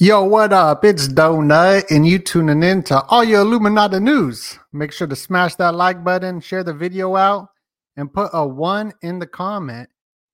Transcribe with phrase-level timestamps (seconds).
[0.00, 0.84] Yo, what up?
[0.84, 4.56] It's DoeNut, and you tuning in to all your Illuminati news.
[4.72, 7.48] Make sure to smash that like button, share the video out,
[7.96, 9.88] and put a one in the comment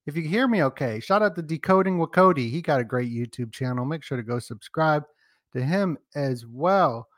[0.06, 1.00] if you hear me okay.
[1.00, 2.50] Shout out to Decoding with Cody.
[2.50, 3.86] He got a great YouTube channel.
[3.86, 5.04] Make sure to go subscribe
[5.54, 7.08] to him as well.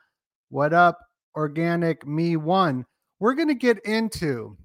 [0.48, 1.00] What up,
[1.34, 2.86] Organic Me One?
[3.18, 4.56] We're going to get into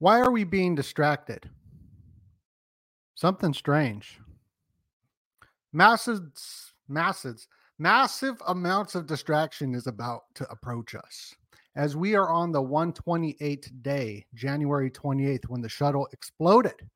[0.00, 1.48] why are we being distracted?
[3.14, 4.18] Something strange
[5.72, 6.20] massive
[6.88, 7.46] massive
[7.78, 11.34] massive amounts of distraction is about to approach us.
[11.74, 16.88] As we are on the 128th day january 28th when the shuttle exploded.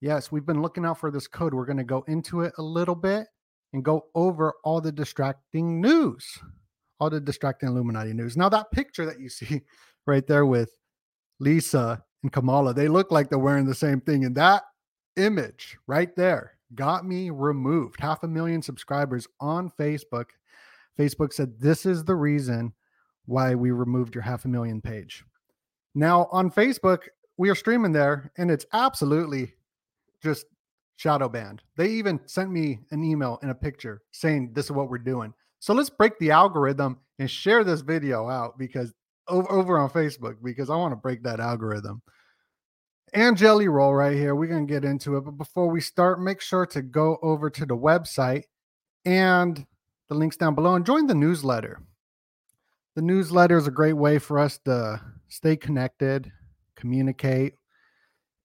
[0.00, 1.54] Yes we've been looking out for this code.
[1.54, 3.26] We're going to go into it a little bit
[3.72, 6.38] and go over all the distracting news
[6.98, 8.36] all the distracting illuminati news.
[8.36, 9.62] Now that picture that you see
[10.06, 10.70] right there with
[11.38, 14.62] lisa and kamala they look like they're wearing the same thing and that
[15.16, 18.00] image right there got me removed.
[18.00, 20.26] Half a million subscribers on Facebook.
[20.98, 22.72] Facebook said this is the reason
[23.26, 25.24] why we removed your half a million page.
[25.94, 27.00] Now on Facebook,
[27.36, 29.54] we are streaming there and it's absolutely
[30.22, 30.46] just
[30.96, 31.62] shadow banned.
[31.76, 35.34] They even sent me an email and a picture saying this is what we're doing.
[35.58, 38.92] So let's break the algorithm and share this video out because
[39.28, 42.02] over, over on Facebook because I want to break that algorithm
[43.12, 44.34] and Jelly Roll right here.
[44.34, 45.22] We're going to get into it.
[45.22, 48.44] But before we start, make sure to go over to the website
[49.04, 49.64] and
[50.08, 51.80] the links down below and join the newsletter.
[52.94, 56.32] The newsletter is a great way for us to stay connected,
[56.76, 57.54] communicate.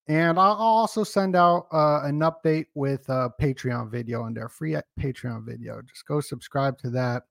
[0.08, 4.75] And I'll also send out uh, an update with a Patreon video and their free
[5.00, 5.81] Patreon video.
[5.81, 7.23] Just go subscribe to that.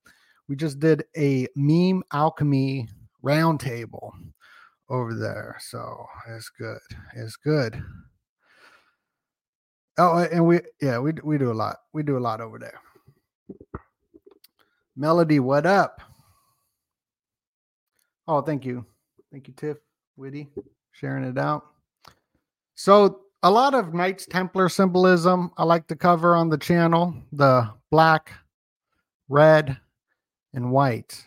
[0.48, 2.88] We just did a meme alchemy
[3.22, 4.12] roundtable
[4.90, 5.56] over there.
[5.60, 6.78] So it's good.
[7.14, 7.82] It's good.
[9.96, 11.76] Oh, and we yeah, we we do a lot.
[11.92, 12.80] We do a lot over there.
[14.96, 16.00] Melody, what up?
[18.26, 18.84] Oh, thank you.
[19.32, 19.78] Thank you, Tiff
[20.16, 20.48] Witty,
[20.92, 21.66] sharing it out.
[22.74, 27.14] So a lot of Knights Templar symbolism I like to cover on the channel.
[27.32, 28.32] The black,
[29.28, 29.78] red,
[30.54, 31.24] and white.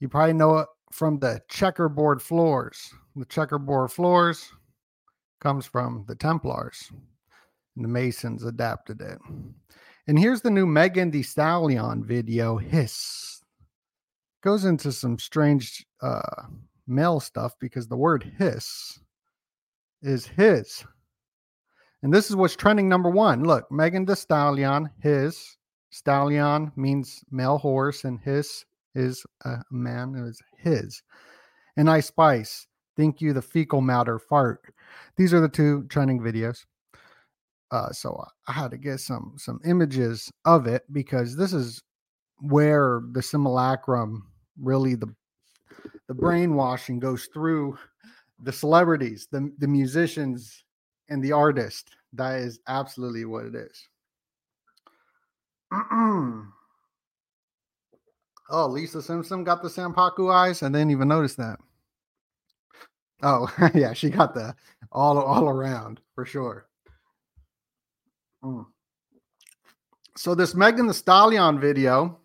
[0.00, 2.92] You probably know it from the checkerboard floors.
[3.16, 4.50] The checkerboard floors
[5.40, 6.90] comes from the Templars.
[7.76, 9.18] And the Masons adapted it.
[10.06, 13.42] And here's the new Megan Thee Stallion video, Hiss.
[14.42, 16.46] Goes into some strange uh,
[16.88, 18.98] male stuff because the word hiss
[20.02, 20.84] is his.
[22.02, 23.44] And this is what's trending number one.
[23.44, 25.56] Look, Megan Thee Stallion, his.
[25.90, 30.14] Stallion means male horse, and his is a man.
[30.14, 31.02] It was his.
[31.76, 32.66] And Ice Spice,
[32.96, 34.60] thank you, the fecal matter fart.
[35.16, 36.64] These are the two trending videos.
[37.70, 41.82] Uh, so I had to get some some images of it because this is
[42.40, 44.26] where the simulacrum
[44.60, 45.14] really the
[46.06, 47.78] the brainwashing goes through
[48.42, 50.64] the celebrities, the the musicians,
[51.08, 51.90] and the artist.
[52.14, 53.88] That is absolutely what it is.
[58.50, 60.62] Oh, Lisa Simpson got the Sampaku eyes.
[60.62, 61.58] I didn't even notice that.
[63.22, 64.54] Oh, yeah, she got the
[64.92, 66.66] all all around for sure.
[68.42, 68.66] Mm.
[70.16, 72.18] So this Megan Thee Stallion video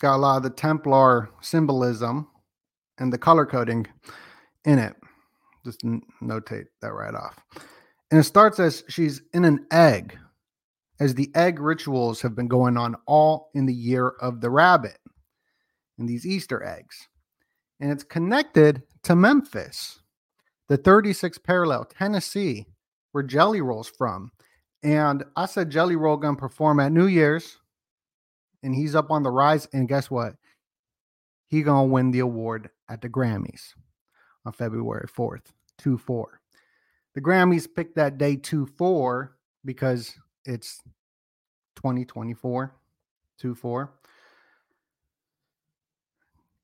[0.00, 2.26] got a lot of the Templar symbolism
[2.98, 3.86] and the color coding
[4.64, 4.96] in it.
[5.64, 5.82] Just
[6.22, 7.38] notate that right off.
[8.10, 10.18] And it starts as she's in an egg
[11.00, 14.98] as the egg rituals have been going on all in the year of the rabbit
[15.98, 17.08] and these Easter eggs.
[17.80, 20.00] And it's connected to Memphis,
[20.68, 22.66] the 36th parallel, Tennessee,
[23.12, 24.30] where Jelly Roll's from.
[24.82, 27.58] And I said Jelly Roll gonna perform at New Year's,
[28.62, 29.66] and he's up on the rise.
[29.72, 30.34] And guess what?
[31.48, 33.74] He gonna win the award at the Grammys
[34.44, 36.24] on February 4th, 2-4.
[37.14, 39.30] The Grammys picked that day 2-4
[39.64, 40.14] because
[40.44, 40.80] it's
[41.76, 42.74] 2024
[43.38, 43.92] 2 4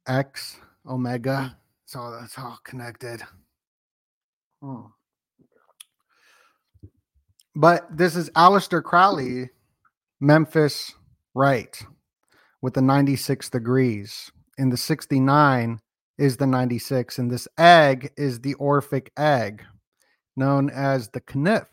[0.07, 0.57] x
[0.89, 1.57] omega
[1.87, 3.23] so that's all connected.
[4.61, 4.87] Hmm.
[7.55, 9.51] but this is Aleister Crowley
[10.21, 10.95] Memphis
[11.35, 11.81] right
[12.63, 14.33] with the 96 degrees.
[14.59, 15.79] And the 69
[16.19, 19.63] is the 96 and this egg is the Orphic egg
[20.35, 21.69] known as the Kneph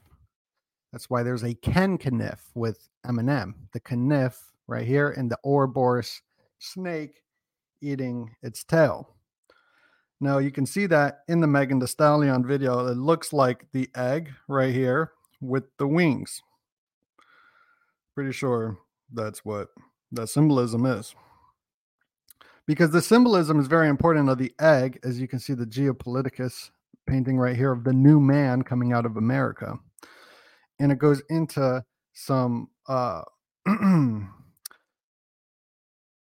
[0.94, 4.36] that's why there's a Ken Kaniff with Eminem, the Kniff
[4.68, 6.22] right here, and the Ouroboros
[6.60, 7.24] snake
[7.81, 9.10] eating its tail.
[10.22, 12.88] Now you can see that in the Megan Thee Stallion video.
[12.88, 15.12] It looks like the egg right here
[15.42, 16.44] with the wings.
[18.13, 18.78] Pretty sure
[19.12, 19.69] that's what
[20.12, 21.16] that symbolism is.
[22.68, 26.69] Because the symbolism is very important of the egg, as you can see the Geopoliticus
[27.07, 29.80] painting right here of the new man coming out of America.
[30.80, 31.84] And it goes into
[32.14, 33.22] some uh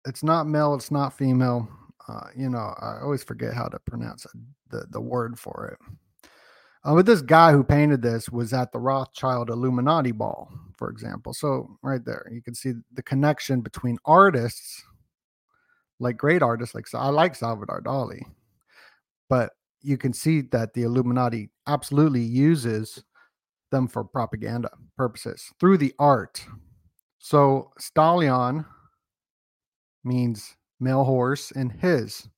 [0.06, 1.68] it's not male, it's not female.
[2.06, 4.26] Uh, you know, I always forget how to pronounce
[4.70, 5.78] the, the word for it.
[6.84, 11.32] Uh, but this guy who painted this was at the Rothschild Illuminati ball, for example.
[11.32, 14.84] So right there, you can see the connection between artists,
[15.98, 18.22] like great artists, like I like Salvador Dali,
[19.30, 23.02] but you can see that the Illuminati absolutely uses
[23.74, 26.46] them for propaganda purposes through the art.
[27.18, 28.64] So stallion
[30.04, 32.28] means male horse, and his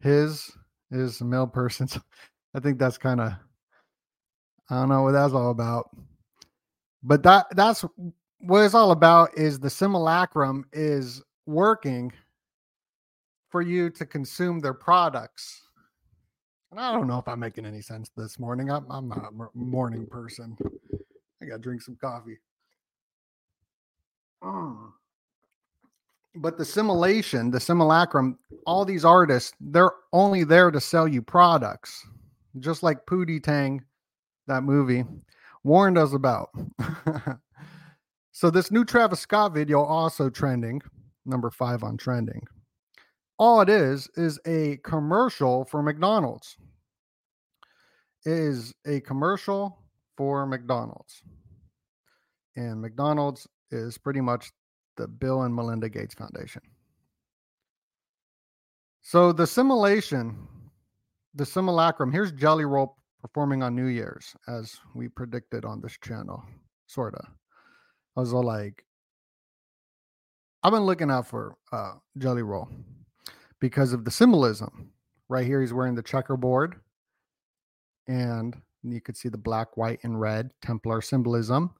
[0.00, 0.50] his
[0.90, 1.98] is a male person's.
[2.54, 3.32] I think that's kind of
[4.70, 5.90] I don't know what that's all about.
[7.02, 7.84] But that that's
[8.38, 12.12] what it's all about is the simulacrum is working
[13.50, 15.62] for you to consume their products.
[16.70, 18.70] And I don't know if I'm making any sense this morning.
[18.70, 20.56] I'm, I'm not a morning person.
[21.42, 22.38] I got to drink some coffee.
[24.42, 24.92] Oh.
[26.36, 32.06] But the simulation, the simulacrum, all these artists, they're only there to sell you products,
[32.60, 33.82] just like Pootie Tang
[34.46, 35.04] that movie
[35.64, 36.50] warned us about.
[38.32, 40.80] so this new Travis Scott video also trending,
[41.26, 42.42] number five on trending.
[43.40, 46.58] All it is is a commercial for McDonald's.
[48.26, 49.78] It is a commercial
[50.14, 51.22] for McDonald's.
[52.54, 54.50] And McDonald's is pretty much
[54.98, 56.60] the Bill and Melinda Gates Foundation.
[59.00, 60.46] So the simulation,
[61.34, 66.44] the simulacrum, here's Jelly Roll performing on New Year's, as we predicted on this channel,
[66.88, 67.24] sort of.
[68.18, 68.84] I was all like,
[70.62, 72.68] I've been looking out for uh, Jelly Roll
[73.60, 74.90] because of the symbolism.
[75.28, 76.76] Right here, he's wearing the checkerboard,
[78.08, 81.70] and you could see the black, white, and red Templar symbolism.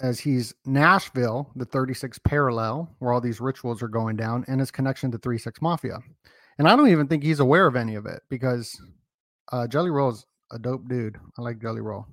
[0.00, 4.70] As he's Nashville, the 36 parallel, where all these rituals are going down, and his
[4.70, 5.98] connection to 36 Mafia.
[6.58, 8.80] And I don't even think he's aware of any of it because
[9.52, 11.16] uh, Jelly Roll is a dope dude.
[11.38, 12.06] I like Jelly Roll,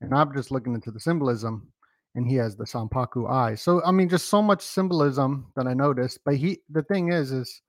[0.00, 1.72] and I'm just looking into the symbolism,
[2.14, 3.54] and he has the Sampaku eye.
[3.54, 6.20] So I mean, just so much symbolism that I noticed.
[6.24, 7.62] But he, the thing is, is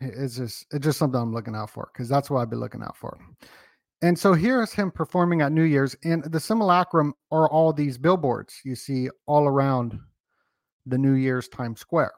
[0.00, 2.82] it's just it's just something I'm looking out for because that's what I've been looking
[2.82, 3.18] out for.
[4.02, 8.60] And so here's him performing at New Year's, and the simulacrum are all these billboards
[8.64, 9.98] you see all around
[10.84, 12.12] the New Year's Times Square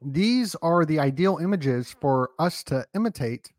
[0.00, 3.50] these are the ideal images for us to imitate.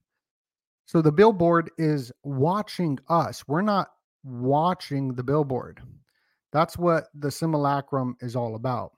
[0.85, 3.43] So the billboard is watching us.
[3.47, 3.89] We're not
[4.23, 5.81] watching the billboard.
[6.51, 8.91] That's what the simulacrum is all about.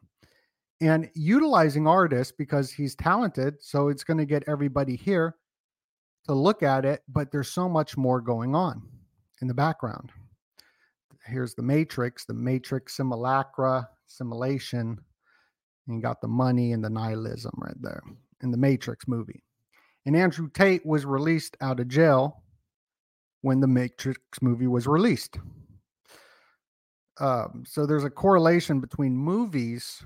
[0.80, 3.56] And utilizing artists because he's talented.
[3.60, 5.36] So it's going to get everybody here
[6.28, 7.04] to look at it.
[7.08, 8.82] But there's so much more going on
[9.42, 10.12] in the background.
[11.26, 15.00] Here's the matrix, the matrix simulacra, simulation
[15.88, 18.02] and got the money and the nihilism right there
[18.42, 19.44] in the Matrix movie.
[20.06, 22.41] And Andrew Tate was released out of jail
[23.42, 25.38] when the Matrix movie was released.
[27.20, 30.04] Um, so there's a correlation between movies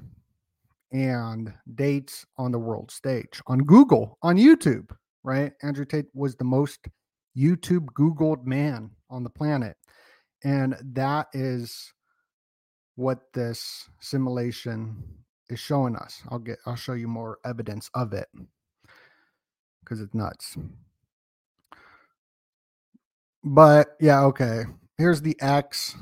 [0.91, 4.89] and dates on the world stage on Google, on YouTube,
[5.23, 5.53] right?
[5.61, 6.87] Andrew Tate was the most
[7.37, 9.75] YouTube Googled man on the planet.
[10.43, 11.93] And that is
[12.95, 15.03] what this simulation
[15.49, 16.21] is showing us.
[16.29, 18.27] I'll get I'll show you more evidence of it
[19.83, 20.57] because it's nuts.
[23.45, 24.63] But yeah, okay.
[24.97, 25.95] Here's the X.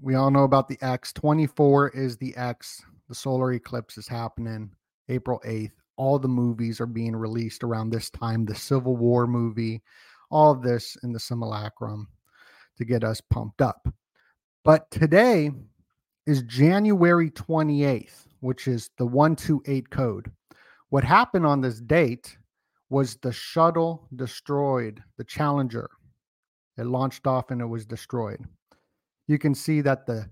[0.00, 1.12] We all know about the X.
[1.12, 2.82] 24 is the X.
[3.08, 4.70] The solar eclipse is happening
[5.08, 5.72] April 8th.
[5.96, 8.44] All the movies are being released around this time.
[8.44, 9.82] The Civil War movie,
[10.30, 12.08] all of this in the simulacrum
[12.76, 13.88] to get us pumped up.
[14.64, 15.50] But today
[16.26, 20.30] is January 28th which is the 128 code.
[20.88, 22.36] What happened on this date
[22.88, 25.88] was the shuttle destroyed, the Challenger.
[26.80, 28.40] It launched off and it was destroyed.
[29.28, 30.30] You can see that the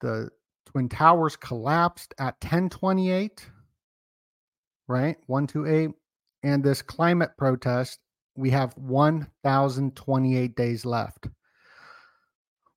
[0.00, 0.30] the
[0.66, 3.46] twin towers collapsed at 1028,
[4.88, 5.16] right?
[5.26, 5.90] 128.
[6.42, 8.00] And this climate protest,
[8.34, 11.28] we have 1,028 days left.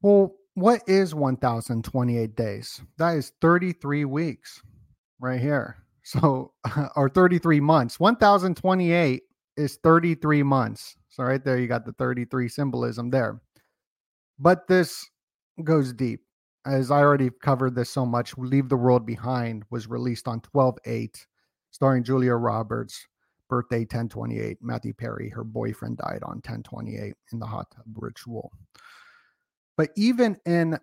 [0.01, 2.81] Well, what is 1028 days?
[2.97, 4.61] That is 33 weeks
[5.19, 5.77] right here.
[6.03, 6.51] So,
[6.95, 7.99] or 33 months.
[7.99, 9.23] 1028
[9.55, 10.97] is 33 months.
[11.13, 13.39] So, right there, you got the 33 symbolism there.
[14.39, 15.07] But this
[15.63, 16.21] goes deep.
[16.65, 20.79] As I already covered this so much, Leave the World Behind was released on 12
[20.83, 21.27] 8,
[21.69, 23.05] starring Julia Roberts,
[23.47, 24.57] birthday 1028.
[24.63, 28.51] Matthew Perry, her boyfriend, died on 1028 in the hot tub ritual.
[29.77, 30.79] But even in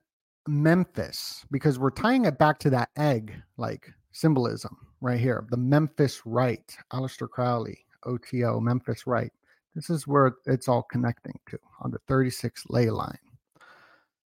[0.46, 6.22] Memphis, because we're tying it back to that egg like symbolism right here, the Memphis
[6.24, 9.32] Rite, Aleister Crowley, OTO, Memphis Rite.
[9.74, 13.18] This is where it's all connecting to on the 36 ley line.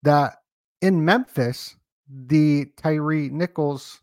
[0.04, 0.38] That
[0.82, 1.76] in Memphis,
[2.10, 4.02] the Tyre Nichols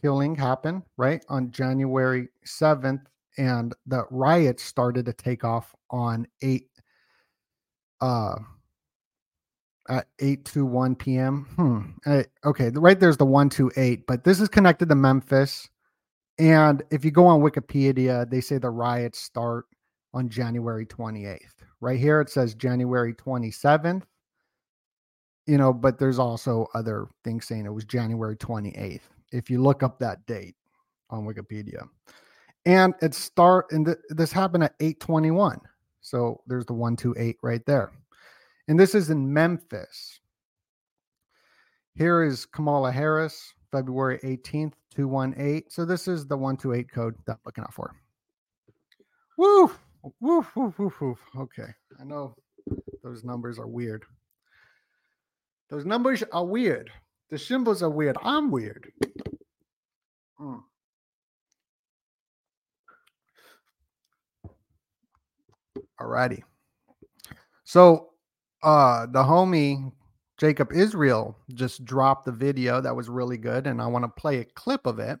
[0.00, 3.02] killing happened, right, on January 7th,
[3.36, 6.66] and the riots started to take off on 8
[8.00, 8.36] uh
[9.88, 11.46] at 8 to 1 p.m.
[11.56, 11.80] Hmm.
[12.06, 15.68] Uh, okay, right there's the 1 to 8, but this is connected to Memphis.
[16.38, 19.66] And if you go on Wikipedia, they say the riots start
[20.12, 21.38] on January 28th.
[21.80, 24.02] Right here it says January 27th.
[25.46, 29.00] You know, but there's also other things saying it was January 28th.
[29.32, 30.54] If you look up that date
[31.10, 31.88] on Wikipedia.
[32.66, 35.60] And it start and th- this happened at 821.
[36.00, 37.90] So there's the 128 right there.
[38.68, 40.20] And this is in Memphis.
[41.94, 45.64] Here is Kamala Harris, February 18th, 218.
[45.68, 47.94] So this is the 128 code that I'm looking out for.
[49.36, 49.70] Woo!
[50.02, 51.18] Woo, woo, woo, woo.
[51.36, 51.68] Okay.
[52.00, 52.34] I know
[53.02, 54.04] those numbers are weird.
[55.68, 56.90] Those numbers are weird.
[57.30, 58.16] The symbols are weird.
[58.22, 58.92] I'm weird.
[60.40, 60.62] Mm.
[66.00, 66.42] Alrighty.
[67.64, 68.10] So
[68.62, 69.92] uh the homie
[70.38, 74.38] Jacob Israel just dropped the video that was really good, and I want to play
[74.38, 75.20] a clip of it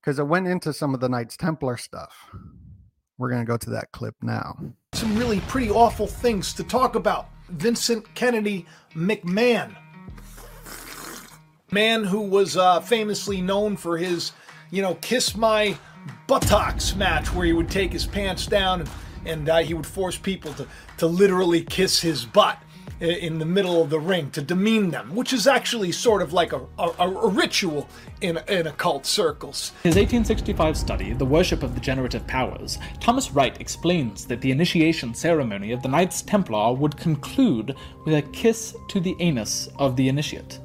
[0.00, 2.30] because it went into some of the Knights Templar stuff.
[3.18, 4.56] We're gonna go to that clip now.
[4.94, 7.28] Some really pretty awful things to talk about.
[7.50, 9.76] Vincent Kennedy McMahon,
[11.70, 14.32] man who was uh, famously known for his,
[14.70, 15.76] you know, kiss my
[16.26, 18.90] buttocks match, where he would take his pants down and
[19.24, 22.58] and uh, he would force people to, to literally kiss his butt
[23.00, 26.52] in the middle of the ring to demean them, which is actually sort of like
[26.52, 27.88] a, a, a, ritual
[28.20, 29.72] in, in occult circles.
[29.84, 34.50] In his 1865 study, The Worship of the Generative Powers, Thomas Wright explains that the
[34.50, 39.96] initiation ceremony of the Knights Templar would conclude with a kiss to the anus of
[39.96, 40.58] the initiate.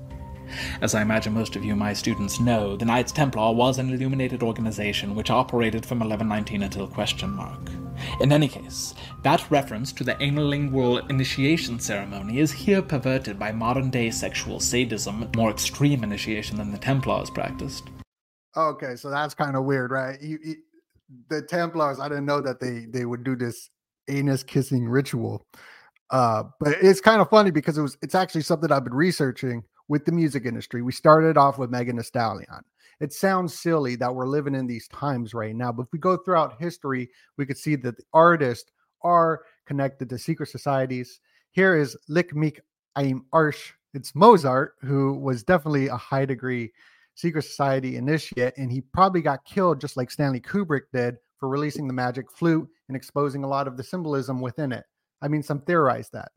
[0.82, 4.44] As I imagine most of you, my students, know, the Knights Templar was an illuminated
[4.44, 7.83] organization which operated from 1119 until question mark.
[8.22, 13.90] In any case, that reference to the analingual initiation ceremony is here perverted by modern
[13.90, 17.90] day sexual sadism, more extreme initiation than the Templars practiced.
[18.56, 20.22] Okay, so that's kind of weird, right?
[20.22, 20.56] You, you,
[21.30, 23.70] the Templars, I didn't know that they they would do this
[24.08, 25.46] anus kissing ritual.
[26.10, 29.64] Uh, but it's kind of funny because it was it's actually something I've been researching
[29.88, 30.82] with the music industry.
[30.82, 32.64] We started off with Megan Thee Stallion
[33.04, 35.74] it sounds silly that we're living in these times right now.
[35.74, 40.18] But if we go throughout history, we could see that the artists are connected to
[40.18, 41.20] secret societies.
[41.52, 42.62] Here is Meek
[42.98, 43.72] Aim Arsh.
[43.94, 46.72] It's Mozart, who was definitely a high degree
[47.16, 51.88] secret society initiate, and he probably got killed just like Stanley Kubrick did for releasing
[51.88, 54.86] the magic flute and exposing a lot of the symbolism within it.
[55.22, 56.32] I mean, some theorize that.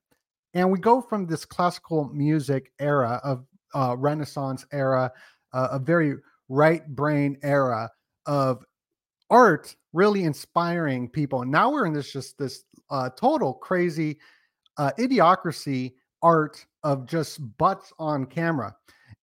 [0.53, 5.13] And we go from this classical music era of uh, Renaissance era,
[5.53, 6.17] uh, a very
[6.49, 7.91] right brain era
[8.27, 8.65] of
[9.31, 11.43] art really inspiring people.
[11.43, 14.19] And now we're in this just this uh, total crazy
[14.77, 18.75] uh, idiocracy art of just butts on camera.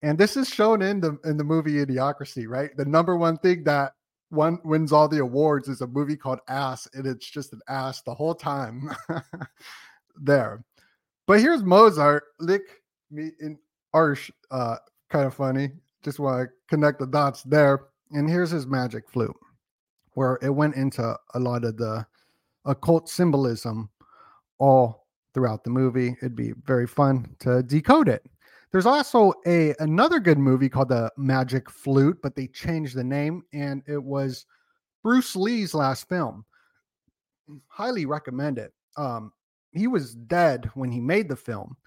[0.02, 2.76] And this is shown in the in the movie Idiocracy, right?
[2.76, 3.94] The number one thing that
[4.30, 8.02] one wins all the awards is a movie called Ass, and it's just an ass
[8.02, 8.90] the whole time
[10.16, 10.66] there.
[11.26, 12.64] But here's Mozart, lick
[13.12, 13.58] me in
[13.96, 14.78] Arsh, uh,
[15.10, 15.70] kind of funny
[16.04, 17.88] just want to connect the dots there.
[18.12, 19.36] And here's his magic flute,
[20.14, 22.06] where it went into a lot of the
[22.66, 23.90] occult symbolism
[24.60, 26.16] all throughout the movie.
[26.22, 28.24] It'd be very fun to decode it.
[28.72, 33.44] There's also a another good movie called The Magic Flute, but they changed the name,
[33.54, 34.46] and it was
[35.04, 36.46] Bruce Lee's last film.
[37.68, 38.74] Highly recommend it.
[38.98, 39.32] Um,
[39.72, 41.78] he was dead when he made the film,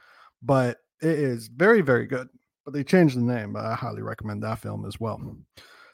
[0.42, 2.28] but it is very, very good
[2.66, 3.54] but they changed the name.
[3.54, 5.38] But I highly recommend that film as well.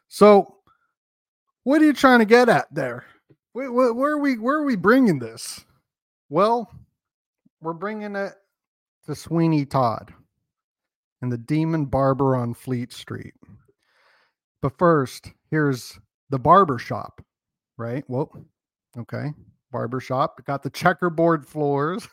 [0.08, 0.56] So,
[1.62, 3.04] what are you trying to get at there?
[3.52, 4.38] Where, where, are we?
[4.38, 5.64] Where are we bringing this?
[6.28, 6.68] Well,
[7.60, 8.32] we're bringing it
[9.06, 10.12] to Sweeney Todd
[11.20, 13.34] and the Demon Barber on Fleet Street.
[14.60, 16.00] But first, Here's
[16.30, 17.22] the barber shop,
[17.76, 18.02] right?
[18.08, 18.32] Well,
[18.96, 19.34] okay.
[19.70, 20.42] Barber shop.
[20.46, 22.08] Got the checkerboard floors.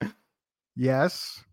[0.76, 1.44] yes.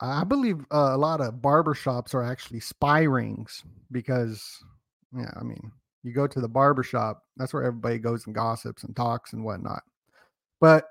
[0.00, 4.62] I believe uh, a lot of barber shops are actually spy rings because,
[5.16, 5.72] yeah, I mean,
[6.04, 9.44] you go to the barber shop, that's where everybody goes and gossips and talks and
[9.44, 9.82] whatnot.
[10.60, 10.90] But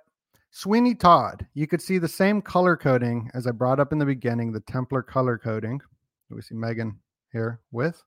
[0.51, 4.05] Sweeney Todd, you could see the same color coding as I brought up in the
[4.05, 5.81] beginning, the Templar color coding.
[6.29, 6.99] We see Megan
[7.31, 8.03] here with,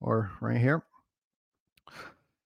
[0.00, 0.84] or right here.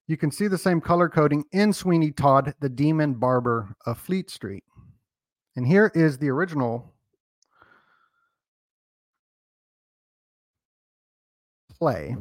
[0.06, 4.30] You can see the same color coding in Sweeney Todd, the Demon Barber of Fleet
[4.30, 4.64] Street.
[5.56, 6.94] And here is the original
[11.78, 12.16] play,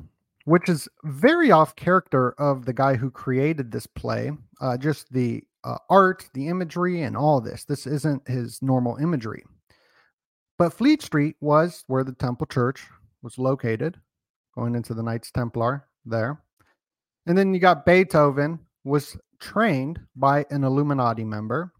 [0.45, 4.31] which is very off character of the guy who created this play.
[4.61, 7.65] Uh, just the uh, art, the imagery, and all this.
[7.65, 9.43] This isn't his normal imagery.
[10.57, 12.83] But Fleet Street was where the Temple Church
[13.21, 13.99] was located,
[14.55, 16.41] going into the Knights Templar there.
[17.25, 21.73] And then you got Beethoven was trained by an Illuminati member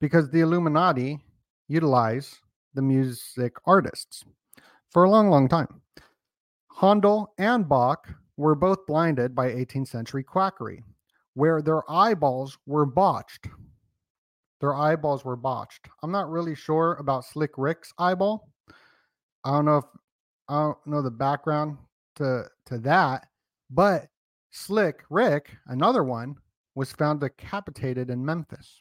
[0.00, 1.18] because the Illuminati
[1.68, 2.38] utilize
[2.74, 4.24] the music artists
[4.90, 5.80] for a long, long time.
[6.80, 8.08] Handel and Bach
[8.38, 10.82] were both blinded by 18th century quackery,
[11.34, 13.48] where their eyeballs were botched.
[14.62, 15.90] Their eyeballs were botched.
[16.02, 18.48] I'm not really sure about Slick Rick's eyeball.
[19.44, 19.84] I don't know if
[20.48, 21.76] I don't know the background
[22.16, 23.26] to to that,
[23.68, 24.08] but
[24.50, 26.36] Slick Rick, another one,
[26.74, 28.80] was found decapitated in Memphis.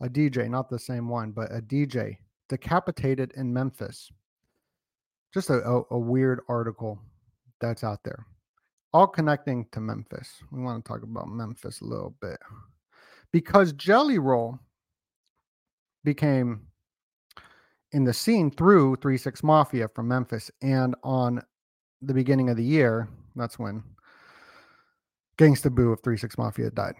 [0.00, 2.18] A DJ, not the same one, but a DJ
[2.48, 4.12] decapitated in Memphis
[5.32, 6.98] just a, a, a weird article
[7.60, 8.26] that's out there
[8.92, 10.42] all connecting to Memphis.
[10.50, 12.38] We want to talk about Memphis a little bit
[13.32, 14.58] because Jelly Roll
[16.04, 16.62] became
[17.92, 20.50] in the scene through 3 6 Mafia from Memphis.
[20.60, 21.42] And on
[22.00, 23.82] the beginning of the year, that's when
[25.38, 26.94] Gangsta Boo of 3 6 Mafia died.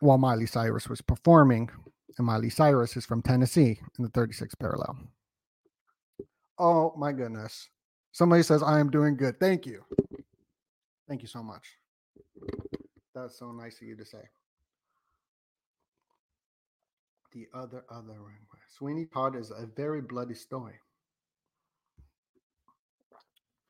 [0.00, 1.68] While Miley Cyrus was performing,
[2.16, 4.96] and Miley Cyrus is from Tennessee in the 36 parallel.
[6.60, 7.70] Oh my goodness.
[8.12, 9.40] Somebody says, I am doing good.
[9.40, 9.82] Thank you.
[11.08, 11.66] Thank you so much.
[13.14, 14.28] That's so nice of you to say.
[17.32, 18.14] The other, other
[18.68, 20.74] Sweeney Todd is a very bloody story.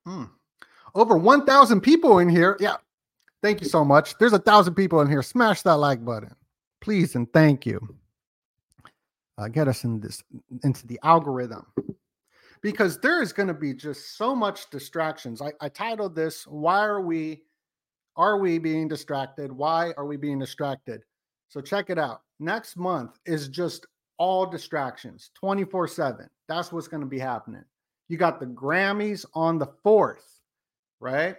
[0.04, 0.24] Hmm.
[0.94, 2.56] Over 1,000 people in here.
[2.58, 2.76] Yeah.
[3.40, 4.18] Thank you so much.
[4.18, 5.22] There's a thousand people in here.
[5.22, 6.34] Smash that like button,
[6.80, 7.80] please, and thank you.
[9.38, 10.22] Uh, get us in this
[10.64, 11.64] into the algorithm
[12.62, 15.40] because there is going to be just so much distractions.
[15.40, 17.42] I, I titled this, Why Are We
[18.16, 19.50] Are We Being Distracted?
[19.50, 21.02] Why are we being distracted?
[21.48, 22.22] So check it out.
[22.38, 23.86] Next month is just
[24.18, 26.28] all distractions 24 7.
[26.48, 27.64] That's what's going to be happening.
[28.08, 30.40] You got the Grammys on the 4th,
[31.00, 31.36] right?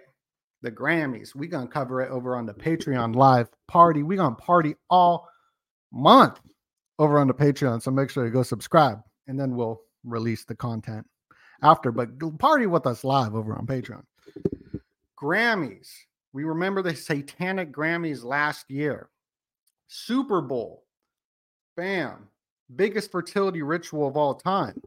[0.62, 1.34] The Grammys.
[1.34, 4.02] We're going to cover it over on the Patreon live party.
[4.02, 5.28] We're going to party all
[5.92, 6.40] month
[6.98, 7.82] over on the Patreon.
[7.82, 11.06] So make sure you go subscribe and then we'll release the content
[11.62, 14.02] after, but party with us live over on Patreon.
[15.20, 15.88] Grammys.
[16.32, 19.08] We remember the satanic Grammys last year.
[19.86, 20.84] Super Bowl.
[21.76, 22.28] Bam.
[22.74, 24.80] Biggest fertility ritual of all time.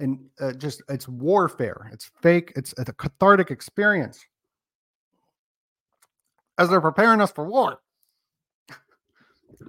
[0.00, 1.88] And uh, just it's warfare.
[1.92, 2.52] It's fake.
[2.56, 4.24] It's, it's a cathartic experience.
[6.58, 7.80] As they're preparing us for war.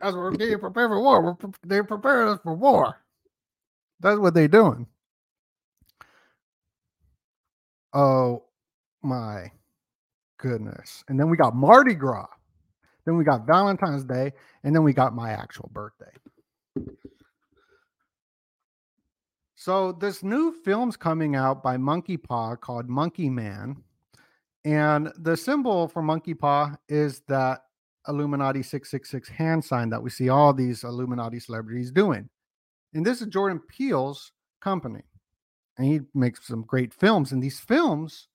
[0.02, 2.98] As we're getting prepared for war, they're preparing us for war.
[4.00, 4.88] That's what they're doing.
[7.94, 8.44] Oh
[9.02, 9.52] my
[10.38, 11.04] goodness.
[11.08, 12.28] And then we got Mardi Gras.
[13.06, 14.32] Then we got Valentine's Day.
[14.64, 16.12] And then we got my actual birthday.
[19.56, 23.84] So this new film's coming out by Monkey Paw called Monkey Man.
[24.64, 27.62] And the symbol for Monkey Paw is that
[28.08, 32.30] Illuminati 666 hand sign that we see all these Illuminati celebrities doing.
[32.94, 35.04] And this is Jordan Peele's company
[35.80, 37.32] and he makes some great films.
[37.32, 38.28] And these films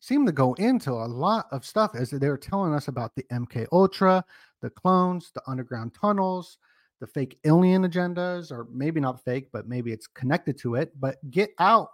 [0.00, 3.22] seem to go into a lot of stuff as they were telling us about the
[3.32, 4.24] MK Ultra,
[4.60, 6.58] the clones, the underground tunnels,
[6.98, 10.92] the fake alien agendas, or maybe not fake, but maybe it's connected to it.
[10.98, 11.90] But get out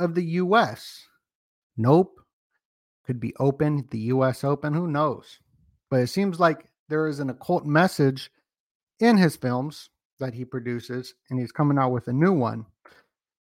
[0.00, 1.06] of the US.
[1.76, 2.18] Nope.
[3.06, 5.38] Could be open, the US open, who knows?
[5.88, 8.30] But it seems like there is an occult message
[8.98, 12.66] in his films that he produces, and he's coming out with a new one.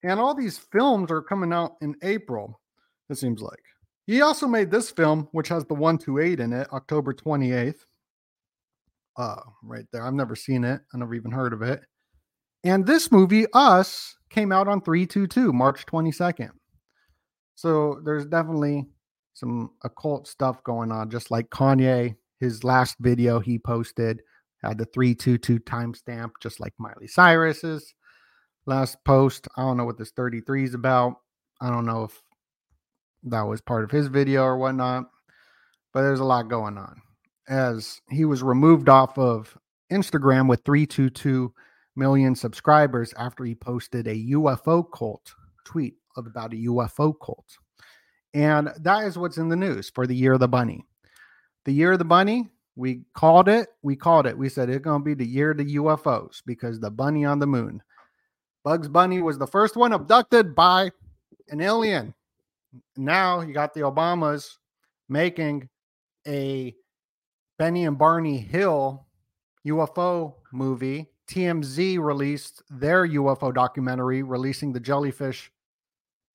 [0.02, 2.60] And all these films are coming out in April,
[3.10, 3.62] it seems like.
[4.06, 7.80] He also made this film, which has the 128 in it, October 28th.
[9.16, 10.06] Uh, right there.
[10.06, 10.80] I've never seen it.
[10.94, 11.80] I never even heard of it.
[12.62, 16.50] And this movie, Us, came out on 322, March 22nd.
[17.56, 18.86] So there's definitely
[19.34, 24.22] some occult stuff going on, just like Kanye, his last video he posted
[24.62, 27.94] had the 322 timestamp, just like Miley Cyrus's
[28.68, 29.48] last post.
[29.56, 31.14] I don't know what this 33 is about.
[31.60, 32.22] I don't know if
[33.24, 35.06] that was part of his video or whatnot,
[35.92, 37.00] but there's a lot going on.
[37.48, 39.56] As he was removed off of
[39.90, 41.52] Instagram with 322
[41.96, 47.56] million subscribers after he posted a UFO cult tweet about a UFO cult.
[48.34, 50.84] And that is what's in the news for the year of the bunny.
[51.64, 53.70] The year of the bunny, we called it.
[53.82, 54.36] We called it.
[54.36, 57.38] We said it's going to be the year of the UFOs because the bunny on
[57.38, 57.82] the moon.
[58.64, 60.90] Bugs Bunny was the first one abducted by
[61.48, 62.14] an alien.
[62.96, 64.56] Now you got the Obamas
[65.08, 65.68] making
[66.26, 66.74] a
[67.58, 69.06] Benny and Barney Hill
[69.66, 71.06] UFO movie.
[71.28, 75.50] TMZ released their UFO documentary, releasing the jellyfish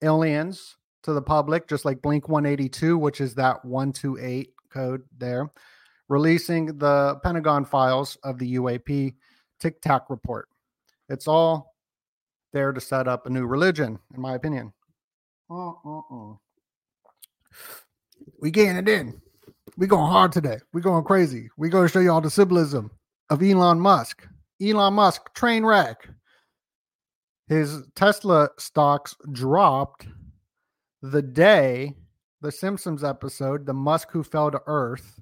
[0.01, 5.49] aliens to the public, just like Blink 182, which is that 128 code there,
[6.09, 9.15] releasing the Pentagon files of the UAP
[9.59, 10.47] Tic Tac report.
[11.09, 11.72] It's all
[12.53, 14.71] there to set up a new religion, in my opinion.
[15.49, 16.35] Uh-uh-uh.
[18.39, 19.21] We getting it in.
[19.77, 20.59] We going hard today.
[20.71, 21.49] We going crazy.
[21.57, 22.91] We going to show you all the symbolism
[23.29, 24.27] of Elon Musk.
[24.61, 26.07] Elon Musk train wreck.
[27.47, 30.07] His Tesla stocks dropped
[31.01, 31.95] the day
[32.41, 35.19] the Simpsons episode, the Musk who fell to earth,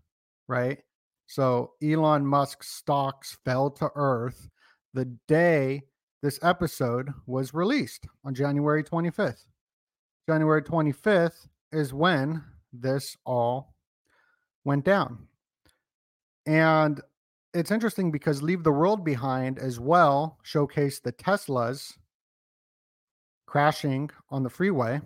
[0.48, 0.80] right?
[1.28, 4.50] So Elon Musk stocks fell to earth
[4.94, 5.84] the day
[6.22, 9.46] this episode was released on January 25th.
[10.30, 13.74] January 25th is when this all
[14.64, 15.28] went down.
[16.46, 17.02] And
[17.54, 21.98] it's interesting because Leave the World Behind as well showcased the Teslas
[23.46, 25.02] crashing on the freeway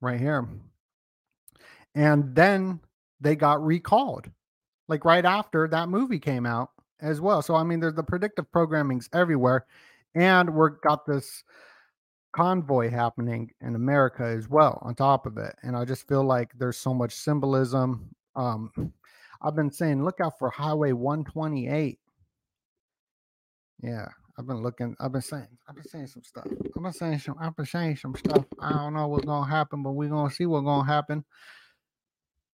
[0.00, 0.48] right here.
[1.94, 2.80] And then
[3.20, 4.30] they got recalled,
[4.88, 7.42] like right after that movie came out as well.
[7.42, 9.66] So I mean, there's the predictive programming's everywhere,
[10.14, 11.44] and we're got this
[12.32, 15.54] convoy happening in America as well on top of it.
[15.62, 18.08] And I just feel like there's so much symbolism.
[18.34, 18.92] Um,
[19.42, 21.98] I've been saying, look out for Highway 128.
[23.82, 24.06] Yeah,
[24.38, 24.96] I've been looking.
[25.00, 25.48] I've been saying.
[25.68, 26.46] I've been saying some stuff.
[26.46, 27.36] I've been saying some.
[27.40, 28.44] I've been saying some stuff.
[28.60, 31.24] I don't know what's gonna happen, but we're gonna see what's gonna happen.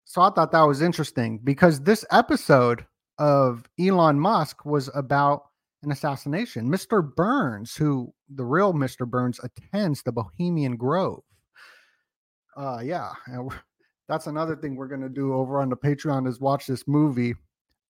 [0.04, 2.86] So I thought that was interesting because this episode
[3.18, 5.46] of Elon Musk was about
[5.86, 6.68] an assassination.
[6.68, 7.14] Mr.
[7.14, 9.08] Burns, who the real Mr.
[9.08, 11.22] Burns attends the Bohemian Grove.
[12.56, 13.12] Uh, yeah,
[14.08, 17.34] that's another thing we're gonna do over on the Patreon is watch this movie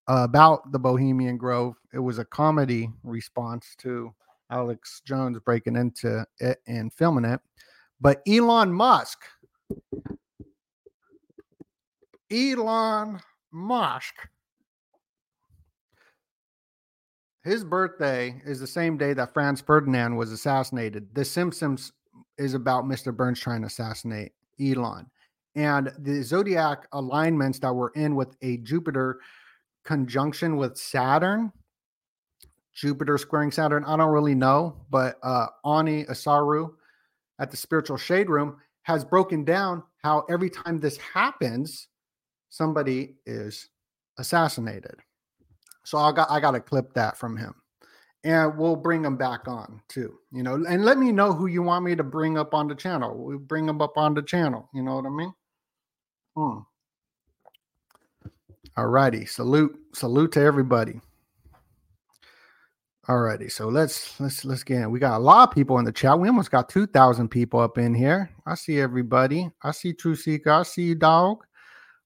[0.06, 1.74] about the Bohemian Grove.
[1.92, 4.14] It was a comedy response to
[4.50, 7.40] Alex Jones breaking into it and filming it.
[8.00, 9.18] But Elon Musk,
[12.30, 13.20] Elon
[13.52, 14.14] Musk,
[17.46, 21.14] his birthday is the same day that Franz Ferdinand was assassinated.
[21.14, 21.92] The Simpsons
[22.38, 23.16] is about Mr.
[23.16, 25.06] Burns trying to assassinate Elon.
[25.54, 29.20] And the zodiac alignments that were in with a Jupiter
[29.85, 31.52] conjunction with Saturn,
[32.74, 33.85] Jupiter squaring Saturn.
[33.85, 36.70] I don't really know, but uh, Ani Asaru
[37.38, 41.87] at the Spiritual Shade Room has broken down how every time this happens,
[42.50, 43.70] somebody is
[44.18, 44.96] assassinated.
[45.87, 47.55] So I got I got to clip that from him,
[48.25, 50.18] and we'll bring him back on too.
[50.33, 52.75] You know, and let me know who you want me to bring up on the
[52.75, 53.16] channel.
[53.16, 54.68] We will bring him up on the channel.
[54.75, 55.33] You know what I mean?
[56.37, 56.59] Hmm.
[58.77, 59.27] All righty.
[59.27, 61.01] Salute, salute to everybody.
[63.07, 63.49] All righty.
[63.49, 64.90] So let's let's let's get in.
[64.90, 66.18] We got a lot of people in the chat.
[66.18, 68.29] We almost got 2,000 people up in here.
[68.44, 69.53] I see everybody.
[69.62, 70.51] I see True Seeker.
[70.51, 71.44] I see you, dog.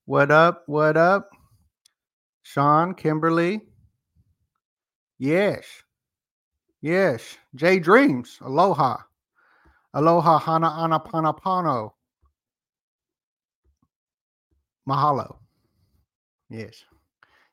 [0.04, 0.64] What up?
[0.66, 1.30] What up?
[2.42, 3.62] Sean, Kimberly.
[5.20, 5.66] Yes.
[6.80, 7.36] Yes.
[7.54, 8.38] J Dreams.
[8.40, 8.96] Aloha.
[9.92, 11.92] Aloha Hana Ana Panapano.
[14.88, 15.36] Mahalo.
[16.48, 16.84] Yes.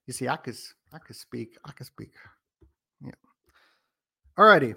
[0.06, 0.56] You see, I could
[0.94, 1.58] I could speak.
[1.66, 2.14] I could speak.
[3.04, 3.12] Yeah.
[4.38, 4.74] All righty.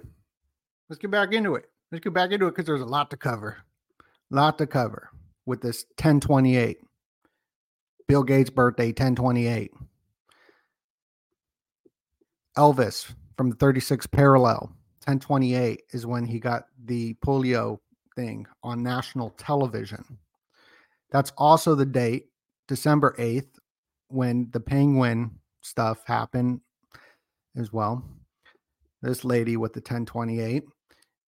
[0.89, 1.69] Let's get back into it.
[1.93, 3.57] Let's get back into it because there's a lot to cover.
[4.31, 5.09] A lot to cover
[5.45, 6.77] with this 1028.
[8.09, 9.71] Bill Gates' birthday, 1028.
[12.57, 14.71] Elvis from the 36 parallel,
[15.05, 17.79] 1028 is when he got the polio
[18.15, 20.17] thing on national television.
[21.11, 22.27] That's also the date,
[22.67, 23.47] December 8th,
[24.09, 26.61] when the penguin stuff happened
[27.55, 28.03] as well.
[29.01, 30.63] This lady with the 1028.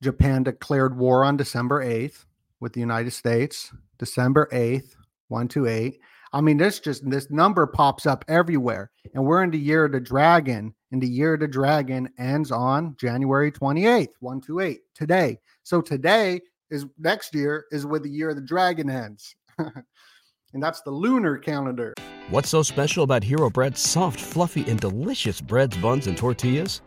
[0.02, 2.26] Japan declared war on December 8th
[2.60, 3.72] with the United States.
[3.98, 4.96] December 8th
[5.30, 6.00] 128.
[6.34, 8.90] I mean, this just this number pops up everywhere.
[9.14, 12.52] And we're in the year of the dragon, and the year of the dragon ends
[12.52, 15.40] on January 28th, 128, today.
[15.62, 16.42] So today
[16.72, 19.36] is next year is where the year of the dragon ends.
[19.60, 21.94] and that's the lunar calendar.
[22.30, 26.82] What's so special about Hero Bread's soft, fluffy, and delicious breads, buns, and tortillas?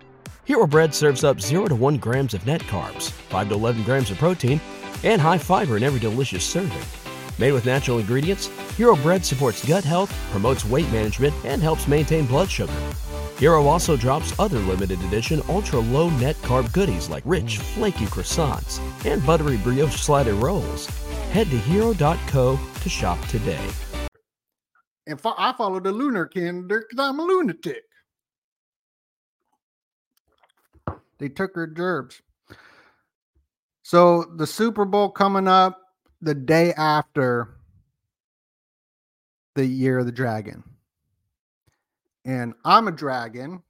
[0.44, 4.10] Hero Bread serves up 0 to 1 grams of net carbs, 5 to 11 grams
[4.10, 4.60] of protein,
[5.04, 7.05] and high fiber in every delicious serving.
[7.38, 8.46] Made with natural ingredients,
[8.76, 12.72] Hero Bread supports gut health, promotes weight management, and helps maintain blood sugar.
[13.38, 18.80] Hero also drops other limited edition ultra low net carb goodies like rich, flaky croissants
[19.04, 20.86] and buttery brioche slider rolls.
[21.32, 23.68] Head to hero.co to shop today.
[25.06, 27.82] And fo- I follow the lunar calendar because I'm a lunatic.
[31.18, 32.20] They took her gerbs.
[33.82, 35.80] So the Super Bowl coming up
[36.26, 37.56] the day after
[39.54, 40.64] the year of the dragon.
[42.24, 43.62] And I'm a dragon.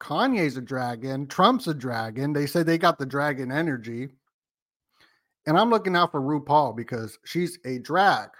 [0.00, 1.26] Kanye's a dragon.
[1.26, 2.32] Trump's a dragon.
[2.32, 4.08] They say they got the dragon energy.
[5.46, 8.30] And I'm looking out for RuPaul because she's a drag.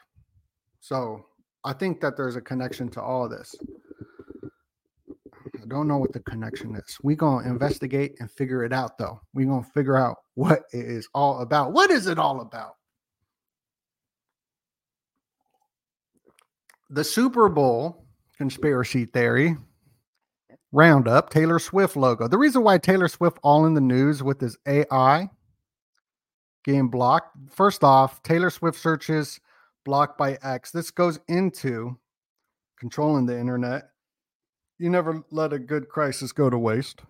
[0.80, 1.26] So
[1.64, 3.54] I think that there's a connection to all of this.
[5.70, 6.98] Don't know what the connection is.
[7.16, 9.20] Going to investigate and figure it out, though.
[9.36, 11.72] Going to figure out what it is all about.
[11.72, 12.74] What is it all about?
[16.90, 18.04] The Super Bowl
[18.36, 19.56] conspiracy theory
[20.72, 22.26] roundup Taylor Swift logo.
[22.26, 25.30] The reason why Taylor Swift all in the news with his AI
[26.64, 27.36] getting blocked.
[27.48, 29.40] First off, Taylor Swift searches
[29.84, 30.72] blocked by X.
[30.72, 31.96] This goes into
[32.78, 33.90] controlling the internet.
[34.80, 37.02] You never let a good crisis go to waste.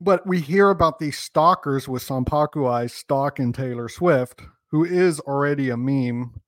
[0.00, 4.40] But we hear about these stalkers with Sampaku eyes stalking Taylor Swift,
[4.70, 6.40] who is already a meme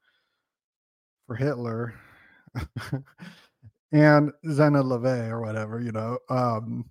[1.27, 1.93] for Hitler.
[3.93, 6.19] and Zeena LaVey or whatever, you know.
[6.31, 6.87] Um,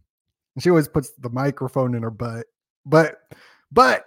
[0.59, 2.45] she always puts the microphone in her butt.
[2.85, 3.17] But
[3.71, 4.06] but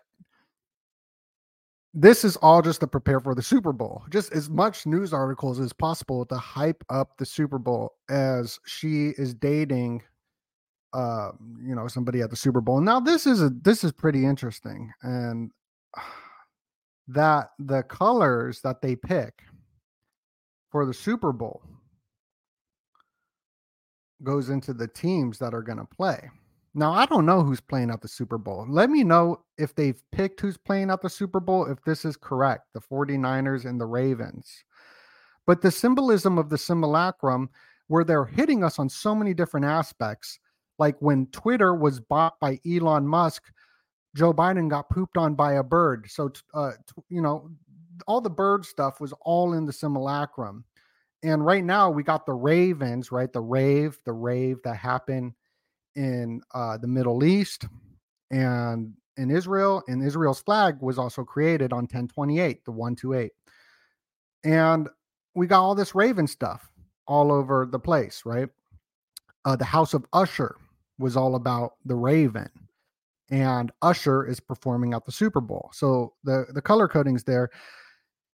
[1.93, 4.05] this is all just to prepare for the Super Bowl.
[4.11, 9.13] Just as much news articles as possible to hype up the Super Bowl as she
[9.19, 10.03] is dating
[10.93, 11.31] uh
[11.65, 12.81] you know somebody at the Super Bowl.
[12.81, 15.51] Now this is a this is pretty interesting and
[17.09, 19.43] that the colors that they pick
[20.71, 21.63] for the Super Bowl
[24.23, 26.31] goes into the teams that are going to play.
[26.73, 28.65] Now, I don't know who's playing at the Super Bowl.
[28.69, 32.17] Let me know if they've picked who's playing at the Super Bowl, if this is
[32.17, 34.65] correct the 49ers and the Ravens.
[35.47, 37.51] But the symbolism of the simulacrum,
[37.89, 40.39] where they're hitting us on so many different aspects,
[40.79, 43.43] like when Twitter was bought by Elon Musk,
[44.15, 46.07] Joe Biden got pooped on by a bird.
[46.09, 46.73] So, uh,
[47.09, 47.51] you know,
[48.07, 50.65] all the bird stuff was all in the simulacrum.
[51.23, 53.33] And right now we got the Ravens, right?
[53.33, 55.35] The rave, the rave that happened
[56.01, 57.67] in uh, the Middle East
[58.31, 59.83] and in Israel.
[59.87, 63.33] And Israel's flag was also created on 1028, the 128.
[64.43, 64.89] And
[65.35, 66.73] we got all this Raven stuff
[67.07, 68.49] all over the place, right?
[69.45, 70.57] Uh, the House of Usher
[70.99, 72.49] was all about the Raven.
[73.31, 75.71] And Usher is performing at the Super Bowl.
[75.75, 77.51] So the, the color coding's there.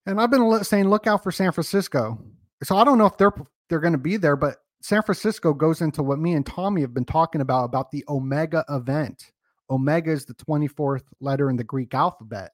[0.05, 2.17] And I've been saying, look out for San Francisco.
[2.63, 3.33] So I don't know if they're
[3.69, 6.93] they're going to be there, but San Francisco goes into what me and Tommy have
[6.93, 9.33] been talking about about the Omega event.
[9.69, 12.53] Omega is the 24th letter in the Greek alphabet,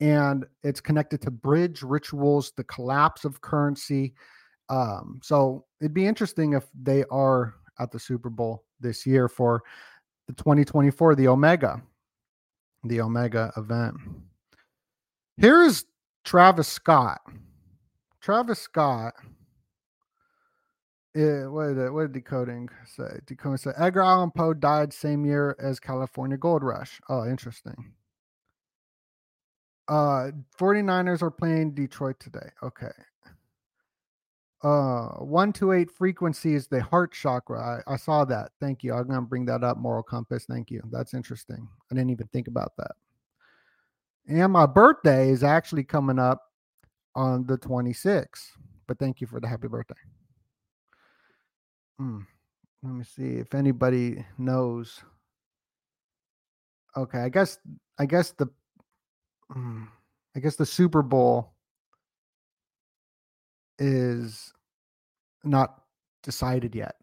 [0.00, 4.14] and it's connected to bridge rituals, the collapse of currency.
[4.70, 9.62] Um, so it'd be interesting if they are at the Super Bowl this year for
[10.26, 11.82] the 2024, the Omega,
[12.84, 13.94] the Omega event.
[15.36, 15.84] Here is
[16.24, 17.20] Travis Scott.
[18.22, 19.12] Travis Scott
[21.18, 23.18] yeah, what did, what did decoding say?
[23.26, 27.00] Decoding say Edgar Allan Poe died same year as California Gold Rush.
[27.08, 27.92] Oh, interesting.
[29.88, 32.48] Uh 49ers are playing Detroit today.
[32.62, 32.92] Okay.
[34.62, 37.82] Uh 128 frequency is the heart chakra.
[37.88, 38.52] I, I saw that.
[38.60, 38.94] Thank you.
[38.94, 40.44] I'm gonna bring that up, moral compass.
[40.44, 40.82] Thank you.
[40.92, 41.66] That's interesting.
[41.90, 42.92] I didn't even think about that.
[44.28, 46.42] And my birthday is actually coming up
[47.16, 48.50] on the 26th.
[48.86, 49.96] But thank you for the happy birthday.
[51.98, 52.20] Hmm.
[52.82, 55.02] Let me see if anybody knows.
[56.96, 57.58] Okay, I guess
[57.98, 58.48] I guess the
[59.52, 59.84] hmm,
[60.36, 61.52] I guess the Super Bowl
[63.78, 64.52] is
[65.44, 65.82] not
[66.22, 66.94] decided yet.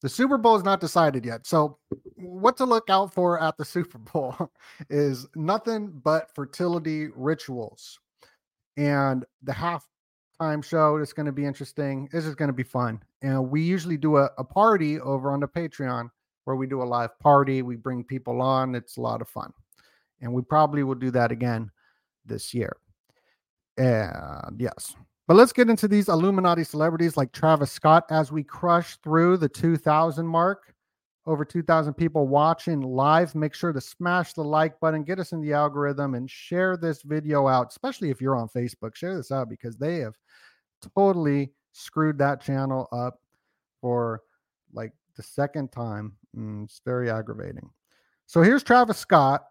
[0.00, 1.46] The Super Bowl is not decided yet.
[1.46, 1.78] So,
[2.16, 4.50] what to look out for at the Super Bowl
[4.90, 7.98] is nothing but fertility rituals.
[8.76, 9.86] And the half
[10.40, 10.96] time show.
[10.96, 12.08] is going to be interesting.
[12.12, 13.02] This is going to be fun.
[13.24, 16.10] And we usually do a, a party over on the Patreon
[16.44, 17.62] where we do a live party.
[17.62, 18.74] We bring people on.
[18.74, 19.50] It's a lot of fun.
[20.20, 21.70] And we probably will do that again
[22.26, 22.76] this year.
[23.78, 24.94] And yes.
[25.26, 29.48] But let's get into these Illuminati celebrities like Travis Scott as we crush through the
[29.48, 30.74] 2000 mark.
[31.24, 33.34] Over 2,000 people watching live.
[33.34, 37.00] Make sure to smash the like button, get us in the algorithm, and share this
[37.00, 38.94] video out, especially if you're on Facebook.
[38.94, 40.12] Share this out because they have
[40.94, 43.20] totally screwed that channel up
[43.80, 44.22] for
[44.72, 46.14] like the second time.
[46.36, 47.68] Mm, it's very aggravating.
[48.26, 49.44] So here's Travis Scott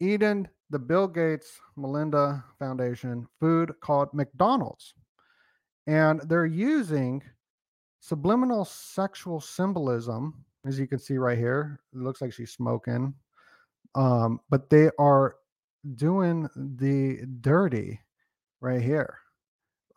[0.00, 4.94] eating the Bill Gates Melinda Foundation food called McDonald's.
[5.86, 7.22] And they're using
[8.00, 11.80] subliminal sexual symbolism, as you can see right here.
[11.92, 13.14] It looks like she's smoking.
[13.94, 15.36] Um, but they are
[15.96, 18.00] doing the dirty
[18.60, 19.18] right here.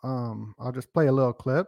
[0.03, 1.67] Um, I'll just play a little clip.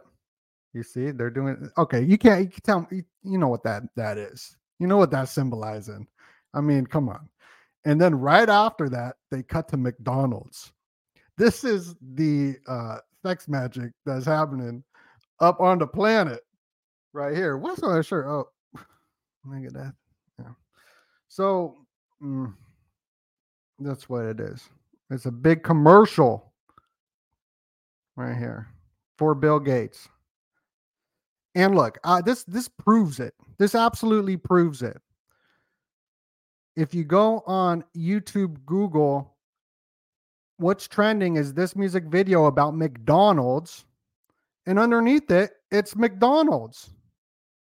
[0.72, 2.02] You see, they're doing okay.
[2.02, 4.56] You can't you can tell me you know what that that is.
[4.80, 6.06] You know what that's symbolizing.
[6.52, 7.28] I mean, come on.
[7.84, 10.72] And then right after that, they cut to McDonald's.
[11.36, 14.82] This is the uh, sex magic that's happening
[15.40, 16.40] up on the planet
[17.12, 17.56] right here.
[17.56, 18.26] What's on that shirt?
[18.26, 18.48] Oh,
[19.44, 19.94] look at that.
[20.38, 20.52] Yeah.
[21.28, 21.76] So
[22.22, 22.52] mm,
[23.78, 24.68] that's what it is.
[25.10, 26.52] It's a big commercial
[28.16, 28.68] right here
[29.18, 30.08] for Bill Gates.
[31.54, 33.34] And look, uh, this this proves it.
[33.58, 35.00] This absolutely proves it
[36.76, 39.36] if you go on YouTube, Google,
[40.56, 43.84] what's trending is this music video about McDonald's.
[44.66, 46.90] And underneath it, it's McDonald's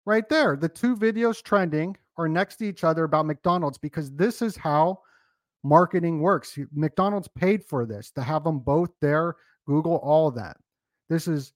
[0.06, 0.56] right there.
[0.56, 5.00] The two videos trending are next to each other about McDonald's because this is how
[5.64, 6.58] marketing works.
[6.74, 10.58] McDonald's paid for this to have them both there, Google, all that.
[11.10, 11.54] This is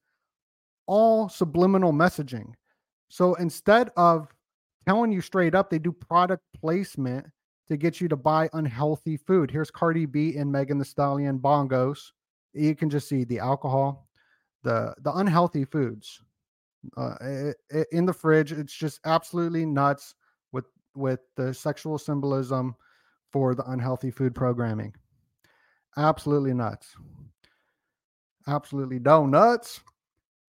[0.88, 2.54] all subliminal messaging.
[3.10, 4.28] So instead of
[4.88, 7.28] telling you straight up, they do product placement
[7.70, 9.52] to get you to buy unhealthy food.
[9.52, 12.12] Here's Cardi B and Megan Thee Stallion bongos.
[12.54, 14.08] You can just see the alcohol,
[14.64, 16.22] the the unhealthy foods
[16.98, 17.16] uh,
[17.92, 18.52] in the fridge.
[18.52, 20.16] It's just absolutely nuts
[20.52, 22.76] with with the sexual symbolism
[23.32, 24.94] for the unhealthy food programming.
[25.98, 26.96] Absolutely nuts.
[28.50, 29.82] Absolutely donuts.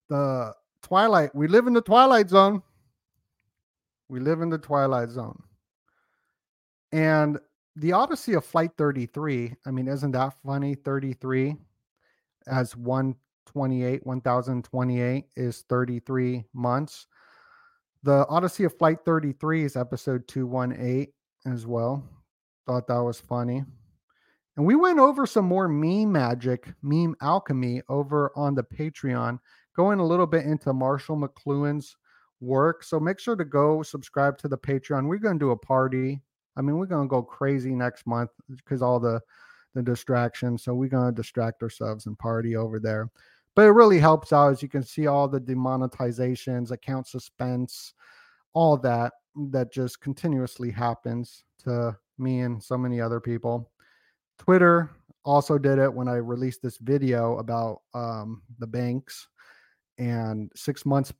[0.09, 1.33] The twilight.
[1.35, 2.63] We live in the twilight zone.
[4.09, 5.41] We live in the twilight zone.
[6.91, 7.39] And
[7.75, 10.75] the Odyssey of Flight 33, I mean, isn't that funny?
[10.75, 11.55] 33
[12.47, 17.07] as 128, 1028 is 33 months.
[18.03, 21.13] The Odyssey of Flight 33 is episode 218
[21.45, 22.03] as well.
[22.65, 23.63] Thought that was funny.
[24.57, 29.39] And we went over some more meme magic, meme alchemy over on the Patreon,
[29.75, 31.95] going a little bit into Marshall McLuhan's
[32.41, 32.83] work.
[32.83, 35.07] So make sure to go subscribe to the Patreon.
[35.07, 36.21] We're going to do a party
[36.57, 39.21] I mean, we're gonna go crazy next month because all the
[39.73, 40.63] the distractions.
[40.63, 43.09] So we're gonna distract ourselves and party over there.
[43.55, 47.93] But it really helps out as you can see all the demonetizations, account suspense,
[48.53, 49.13] all that
[49.51, 53.70] that just continuously happens to me and so many other people.
[54.41, 54.89] Twitter
[55.23, 59.27] also did it when I released this video about um, the banks,
[59.99, 61.13] and six months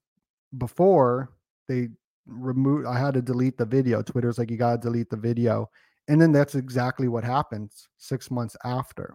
[0.57, 1.31] before
[1.67, 1.89] they
[2.25, 4.01] removed, I had to delete the video.
[4.01, 5.69] Twitter's like you got to delete the video.
[6.07, 9.13] And then that's exactly what happens 6 months after.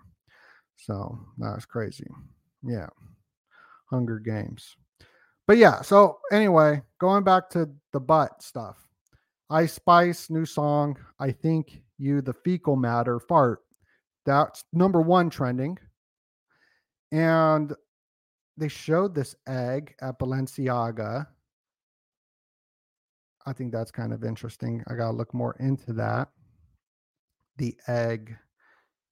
[0.77, 2.07] So, that's crazy.
[2.63, 2.87] Yeah.
[3.91, 4.77] Hunger Games.
[5.49, 8.77] But yeah, so anyway, going back to the butt stuff.
[9.51, 13.66] Ice Spice new song, I think you the fecal matter fart.
[14.27, 15.79] That's number 1 trending.
[17.13, 17.73] And
[18.59, 21.27] they showed this egg at Balenciaga
[23.47, 24.83] I think that's kind of interesting.
[24.89, 26.29] I got to look more into that.
[27.59, 28.37] The egg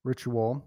[0.03, 0.62] ritual.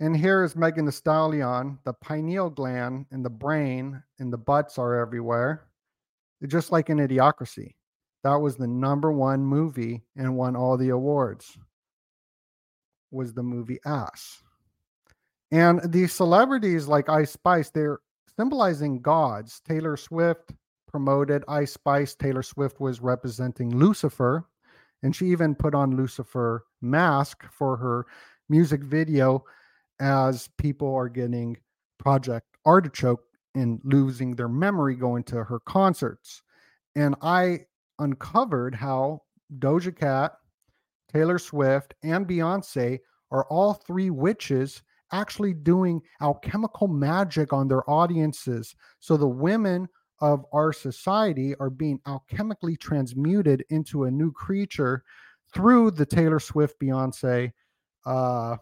[0.00, 1.78] And here is Megan Thee Stallion.
[1.84, 5.68] The pineal gland and the brain and the butts are everywhere.
[6.48, 7.76] just like in Idiocracy.
[8.24, 11.56] That was the number one movie and won all the awards.
[13.12, 14.42] Was the movie Ass.
[15.52, 18.00] And these celebrities like Ice Spice, they're
[18.36, 19.60] symbolizing gods.
[19.68, 20.52] Taylor Swift,
[20.88, 22.14] promoted Ice Spice.
[22.14, 24.46] Taylor Swift was representing Lucifer,
[25.02, 28.06] and she even put on Lucifer mask for her
[28.48, 29.44] music video
[30.00, 31.56] as people are getting
[31.98, 36.42] Project Artichoke and losing their memory going to her concerts.
[36.96, 37.66] And I
[37.98, 39.22] uncovered how
[39.58, 40.32] Doja Cat,
[41.12, 42.98] Taylor Swift, and Beyonce
[43.30, 44.82] are all three witches
[45.12, 48.74] actually doing alchemical magic on their audiences.
[49.00, 49.88] So the women
[50.20, 55.02] of our society are being alchemically transmuted into a new creature
[55.52, 57.52] through the Taylor Swift, Beyonce,
[58.06, 58.56] uh,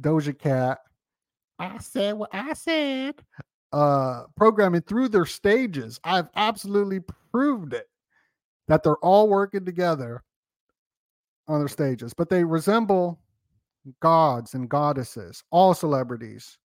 [0.00, 0.78] Doja Cat.
[1.58, 3.16] I said what I said.
[3.72, 5.98] Uh, programming through their stages.
[6.04, 7.00] I've absolutely
[7.32, 7.88] proved it
[8.68, 10.22] that they're all working together
[11.48, 13.20] on their stages, but they resemble
[14.00, 16.58] gods and goddesses, all celebrities,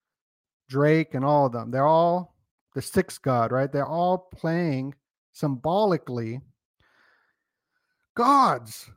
[0.69, 1.71] Drake and all of them.
[1.71, 2.35] They're all
[2.75, 3.71] the sixth god, right?
[3.71, 4.93] They're all playing
[5.33, 6.39] symbolically
[8.15, 8.89] gods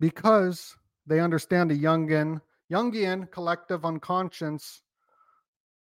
[0.00, 0.76] because
[1.06, 2.40] they understand the Jungian,
[2.70, 4.82] Jungian collective unconscious,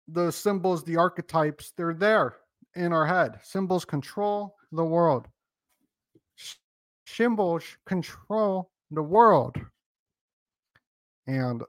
[0.07, 2.37] the symbols, the archetypes, they're there
[2.75, 3.39] in our head.
[3.43, 5.27] Symbols control the world.
[7.07, 9.57] Symbols control the world.
[11.25, 11.63] And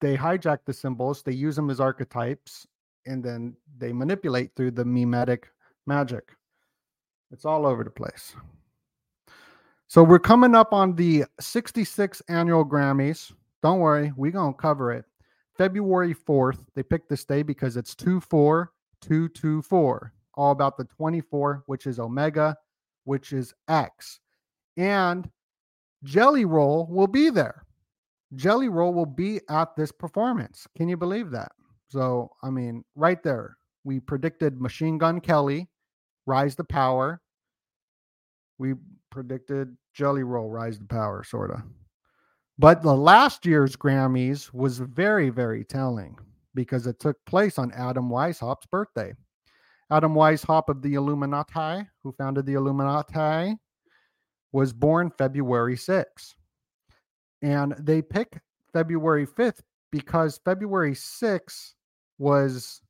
[0.00, 2.66] they hijack the symbols, they use them as archetypes,
[3.06, 5.48] and then they manipulate through the mimetic
[5.86, 6.32] magic.
[7.30, 8.36] It's all over the place.
[9.88, 13.32] So we're coming up on the 66th annual Grammys.
[13.62, 15.06] Don't worry, we're going to cover it.
[15.56, 21.98] February 4th, they picked this day because it's 24224, all about the 24, which is
[21.98, 22.54] Omega,
[23.04, 24.20] which is X.
[24.76, 25.30] And
[26.04, 27.64] Jelly Roll will be there.
[28.34, 30.66] Jelly Roll will be at this performance.
[30.76, 31.52] Can you believe that?
[31.88, 35.68] So, I mean, right there, we predicted Machine Gun Kelly,
[36.26, 37.20] Rise to Power.
[38.58, 38.74] We
[39.10, 41.62] predicted Jelly Roll, Rise to Power, sort of.
[42.58, 46.18] But the last year's Grammys was very, very telling
[46.54, 49.12] because it took place on Adam Weishaupt's birthday.
[49.90, 53.56] Adam Weishaupt of the Illuminati, who founded the Illuminati,
[54.56, 56.32] was born February 6th.
[57.42, 58.40] And they pick
[58.72, 59.60] February 5th
[59.92, 61.74] because February 6th
[62.16, 62.80] was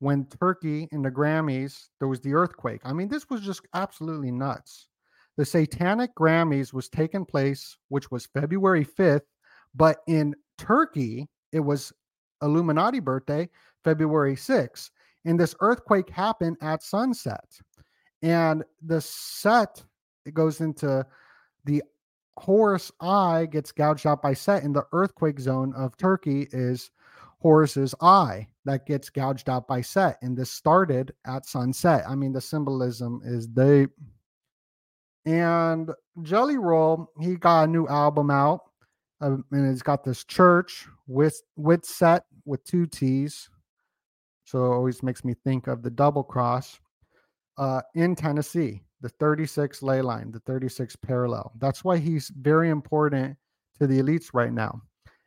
[0.00, 2.82] when Turkey in the Grammys, there was the earthquake.
[2.84, 4.88] I mean, this was just absolutely nuts.
[5.38, 9.24] The Satanic Grammys was taking place, which was February 5th,
[9.74, 11.94] but in Turkey, it was
[12.42, 13.48] Illuminati birthday,
[13.84, 14.90] February 6th.
[15.24, 17.58] And this earthquake happened at sunset.
[18.20, 19.82] And the set
[20.26, 21.06] it goes into
[21.64, 21.82] the
[22.38, 26.90] Horus eye gets gouged out by Set in the earthquake zone of Turkey is
[27.38, 30.18] Horus's eye that gets gouged out by Set.
[30.20, 32.04] And this started at sunset.
[32.06, 33.90] I mean, the symbolism is deep.
[35.24, 35.90] And
[36.22, 38.60] Jelly Roll, he got a new album out.
[39.20, 43.48] Uh, and it's got this church with with set with two T's.
[44.44, 46.78] So it always makes me think of the double cross
[47.56, 51.52] uh, in Tennessee the 36 ley line, the 36 parallel.
[51.58, 53.36] That's why he's very important
[53.78, 54.80] to the elites right now.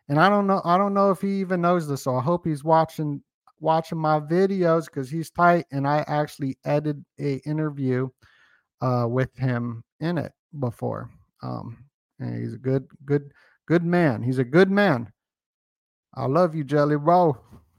[0.07, 2.03] And I don't know, I don't know if he even knows this.
[2.03, 3.21] So I hope he's watching
[3.59, 5.65] watching my videos because he's tight.
[5.71, 8.09] And I actually edited a interview
[8.81, 11.09] uh, with him in it before.
[11.43, 11.85] Um,
[12.19, 13.31] and he's a good, good,
[13.67, 14.23] good man.
[14.23, 15.11] He's a good man.
[16.15, 17.37] I love you, Jelly Roll.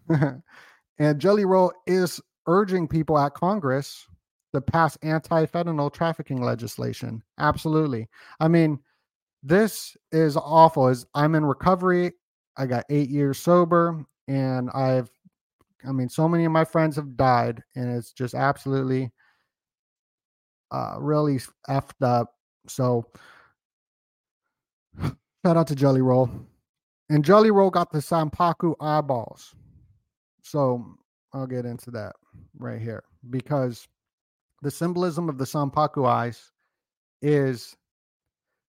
[0.98, 4.06] and Jelly Roll is urging people at Congress
[4.52, 7.22] to pass anti-fentanyl trafficking legislation.
[7.38, 8.08] Absolutely.
[8.40, 8.78] I mean,
[9.42, 10.88] this is awful.
[10.88, 12.12] Is I'm in recovery.
[12.56, 15.10] I got eight years sober, and I've,
[15.88, 19.10] I mean, so many of my friends have died, and it's just absolutely,
[20.70, 22.34] uh, really effed up.
[22.68, 23.06] So,
[25.00, 26.28] shout out to Jelly Roll,
[27.08, 29.54] and Jelly Roll got the Sampaku eyeballs.
[30.42, 30.84] So
[31.32, 32.16] I'll get into that
[32.58, 33.86] right here because
[34.62, 36.50] the symbolism of the Sampaku eyes
[37.22, 37.76] is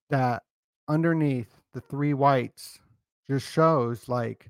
[0.09, 0.43] that
[0.87, 2.79] underneath the three whites
[3.29, 4.49] just shows like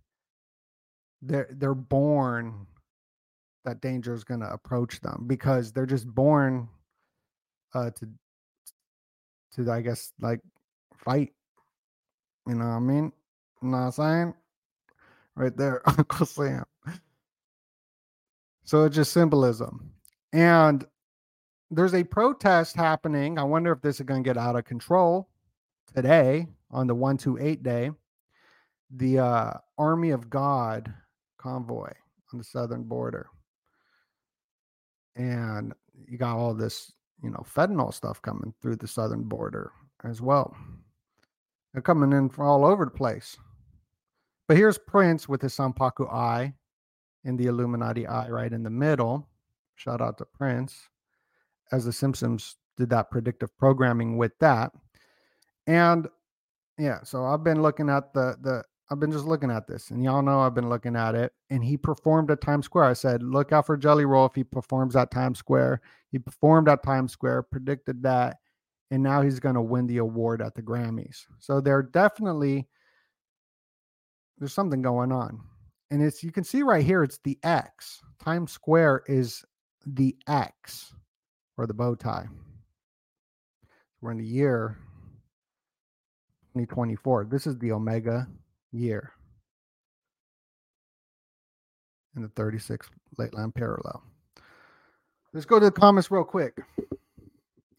[1.22, 2.66] they're they're born
[3.64, 6.68] that danger is going to approach them because they're just born
[7.76, 8.10] uh to
[9.54, 10.40] to I guess like
[10.98, 11.34] fight.
[12.48, 13.12] You know what I mean?
[13.62, 14.34] You know what I'm saying?
[15.36, 16.66] Right there, Uncle Sam.
[18.64, 19.92] So it's just symbolism.
[20.34, 20.86] And
[21.72, 23.40] there's a protest happening.
[23.40, 25.30] I wonder if this is going to get out of control
[25.96, 27.92] today on the 128 day.
[28.98, 30.94] The uh, Army of God
[31.38, 31.90] convoy
[32.32, 33.28] on the southern border.
[35.16, 35.74] And
[36.08, 36.92] you got all this,
[37.24, 39.72] you know, fentanyl stuff coming through the southern border
[40.04, 40.56] as well.
[41.72, 43.38] They're coming in from all over the place.
[44.50, 46.54] But here's Prince with his Sampaku eye
[47.24, 49.30] and the Illuminati eye right in the middle.
[49.76, 50.90] Shout out to Prince
[51.72, 54.72] as the Simpsons did that predictive programming with that.
[55.68, 56.08] And
[56.78, 60.04] yeah, so I've been looking at the the I've been just looking at this, and
[60.04, 61.32] y'all know I've been looking at it.
[61.50, 62.86] And he performed at Times Square.
[62.86, 65.80] I said, look out for Jelly Roll if he performs at Times Square.
[66.12, 68.38] He performed at Times Square, predicted that,
[68.90, 71.26] and now he's going to win the award at the Grammys.
[71.40, 72.68] So they're definitely
[74.40, 75.40] there's something going on,
[75.90, 77.04] and it's you can see right here.
[77.04, 78.02] It's the X.
[78.22, 79.46] Times Square is
[79.86, 80.94] the X
[81.58, 82.28] or the bow tie.
[84.02, 84.78] We're in the year
[86.54, 87.26] 2024.
[87.26, 88.28] This is the Omega
[88.72, 89.14] year
[92.16, 94.04] in the 36 ley line parallel.
[95.34, 96.58] Let's go to the comments real quick.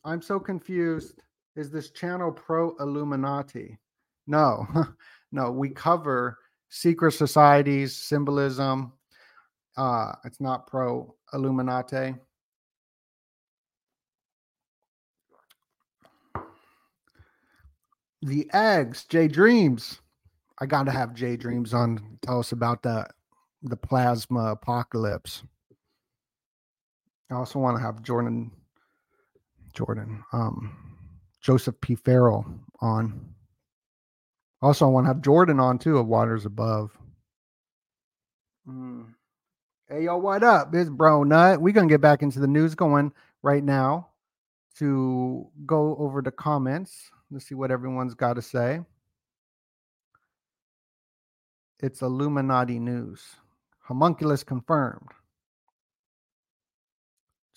[0.05, 1.21] I'm so confused.
[1.55, 3.79] Is this channel pro Illuminati?
[4.27, 4.67] No,
[5.33, 6.39] no, we cover
[6.71, 8.93] secret societies, symbolism.
[9.77, 12.15] Uh, it's not pro Illuminati.
[18.23, 20.01] The eggs, J Dreams.
[20.61, 22.19] I got to have J Dreams on.
[22.23, 23.07] Tell us about the
[23.63, 25.43] the plasma apocalypse.
[27.31, 28.51] I also want to have Jordan,
[29.73, 30.77] Jordan, um,
[31.41, 31.95] Joseph P.
[31.95, 32.45] Farrell
[32.81, 33.35] on.
[34.61, 36.97] Also, I want to have Jordan on too of Waters Above.
[38.69, 39.15] Mm.
[39.89, 40.75] Hey, yo, what up?
[40.75, 41.61] It's Bro Nut.
[41.61, 43.13] We're going to get back into the news going
[43.43, 44.09] right now
[44.77, 47.11] to go over the comments.
[47.33, 48.81] Let's see what everyone's got to say.
[51.81, 53.23] It's Illuminati news.
[53.81, 55.09] Homunculus confirmed.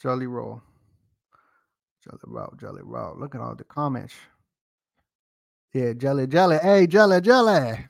[0.01, 0.61] Jelly roll.
[2.03, 3.15] Jelly roll, jelly roll.
[3.19, 4.13] Look at all the comments.
[5.73, 6.57] Yeah, jelly, jelly.
[6.61, 7.85] Hey, jelly, jelly.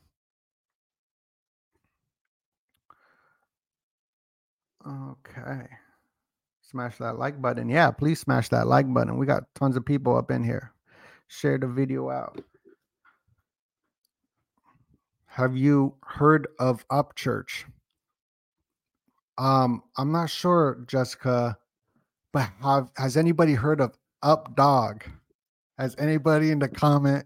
[4.87, 5.67] Okay.
[6.63, 7.69] Smash that like button.
[7.69, 9.17] Yeah, please smash that like button.
[9.17, 10.71] We got tons of people up in here.
[11.27, 12.41] Share the video out.
[15.27, 17.65] Have you heard of Upchurch?
[19.37, 21.57] Um, I'm not sure, Jessica,
[22.31, 25.03] but have has anybody heard of Up Dog?
[25.77, 27.25] Has anybody in the comment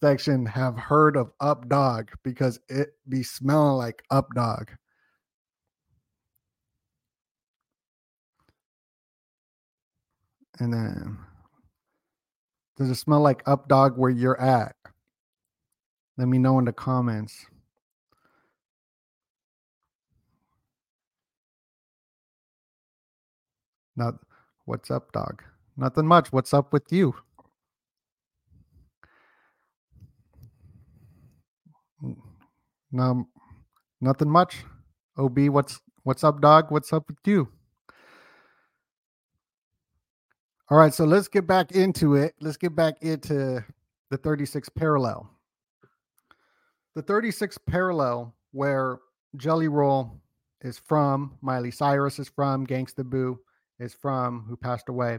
[0.00, 2.10] section have heard of Up Dog?
[2.24, 4.72] Because it be smelling like Up Dog.
[10.58, 11.18] And then
[12.76, 14.74] does it smell like Up Dog where you're at?
[16.18, 17.46] Let me know in the comments.
[23.96, 24.14] Not
[24.64, 25.42] what's up, dog?
[25.76, 26.32] Nothing much.
[26.32, 27.14] What's up with you?
[32.90, 33.26] No,
[34.00, 34.64] nothing much.
[35.16, 36.70] OB, what's what's up, dog?
[36.70, 37.48] What's up with you?
[40.72, 42.34] All right, so let's get back into it.
[42.40, 43.62] Let's get back into
[44.08, 45.28] the 36 parallel.
[46.94, 49.00] The 36 parallel where
[49.36, 50.18] Jelly Roll
[50.62, 53.38] is from, Miley Cyrus is from, Gangsta Boo
[53.80, 55.18] is from, who passed away.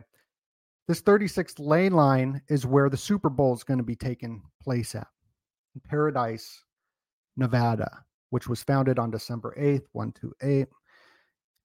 [0.88, 4.96] This 36th ley line is where the Super Bowl is going to be taking place
[4.96, 5.06] at
[5.88, 6.64] Paradise,
[7.38, 8.00] Nevada,
[8.32, 10.68] which was founded on December 8th, 128.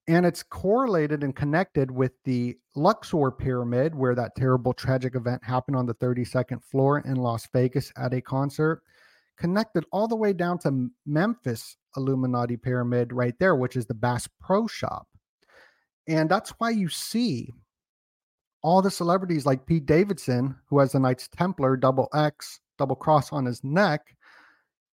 [0.08, 5.76] And it's correlated and connected with the Luxor Pyramid, where that terrible tragic event happened
[5.76, 8.82] on the 32nd floor in Las Vegas at a concert,
[9.36, 14.26] connected all the way down to Memphis Illuminati Pyramid right there, which is the Bass
[14.40, 15.06] Pro Shop.
[16.08, 17.52] And that's why you see
[18.62, 23.30] all the celebrities like Pete Davidson, who has the Knights Templar double X, double cross
[23.30, 24.16] on his neck,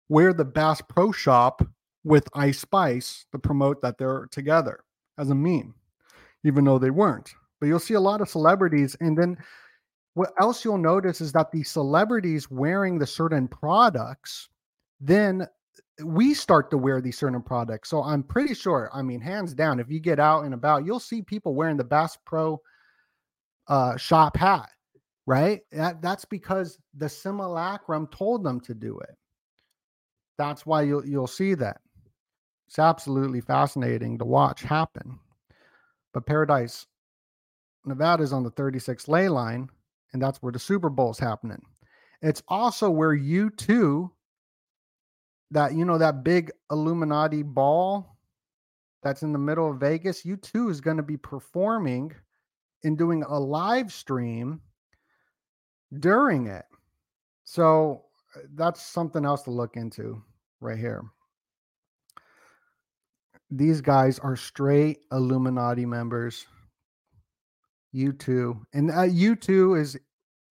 [0.09, 1.61] wear the Bass Pro Shop
[2.03, 4.83] with Ice Spice to promote that they're together
[5.17, 5.73] as a meme,
[6.43, 7.33] even though they weren't.
[7.59, 8.95] But you'll see a lot of celebrities.
[8.99, 9.37] And then
[10.13, 14.49] what else you'll notice is that the celebrities wearing the certain products,
[14.99, 15.47] then
[16.03, 17.89] we start to wear these certain products.
[17.89, 20.99] So I'm pretty sure, I mean, hands down, if you get out and about, you'll
[20.99, 22.61] see people wearing the Bass Pro
[23.67, 24.69] uh, shop hat,
[25.25, 25.61] right?
[25.71, 29.15] That, that's because the simulacrum told them to do it.
[30.37, 31.79] That's why you'll you'll see that.
[32.67, 35.19] It's absolutely fascinating to watch happen.
[36.13, 36.85] But Paradise,
[37.85, 39.69] Nevada is on the 36 ley line,
[40.13, 41.61] and that's where the Super Bowl's happening.
[42.21, 44.09] It's also where U2,
[45.51, 48.17] that you know that big Illuminati ball
[49.03, 52.11] that's in the middle of Vegas, U2 is going to be performing
[52.83, 54.61] and doing a live stream
[55.99, 56.65] during it.
[57.43, 58.05] So
[58.35, 60.21] uh, that's something else to look into
[60.59, 61.03] right here.
[63.55, 66.47] These guys are straight Illuminati members.
[67.93, 69.99] U2 and uh, U2 is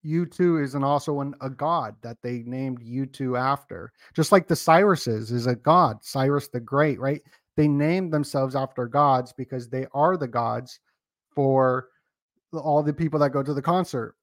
[0.05, 3.91] U2 is an also an, a god that they named U2 after.
[4.15, 7.21] Just like the Cyruses is a god, Cyrus the Great, right?
[7.57, 10.79] They named themselves after gods because they are the gods
[11.35, 11.89] for
[12.53, 14.15] all the people that go to the concert.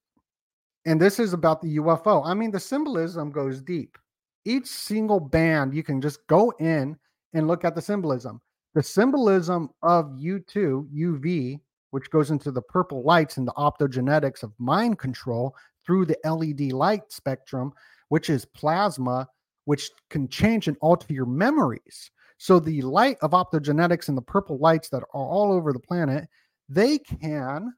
[0.85, 2.25] And this is about the UFO.
[2.25, 3.99] I mean, the symbolism goes deep.
[4.45, 6.97] Each single band, you can just go in
[7.33, 8.41] and look at the symbolism.
[8.73, 11.59] The symbolism of U2, UV,
[11.89, 15.55] which goes into the purple lights and the optogenetics of mind control
[15.85, 17.73] through the LED light spectrum,
[18.09, 19.27] which is plasma,
[19.65, 22.11] which can change and alter your memories.
[22.37, 26.27] So the light of optogenetics and the purple lights that are all over the planet,
[26.69, 27.73] they can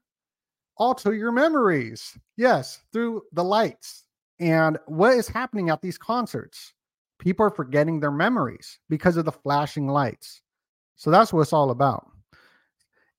[0.76, 2.16] alter your memories.
[2.36, 4.04] Yes, through the lights.
[4.38, 6.72] And what is happening at these concerts?
[7.18, 10.40] People are forgetting their memories because of the flashing lights.
[10.96, 12.10] So that's what it's all about.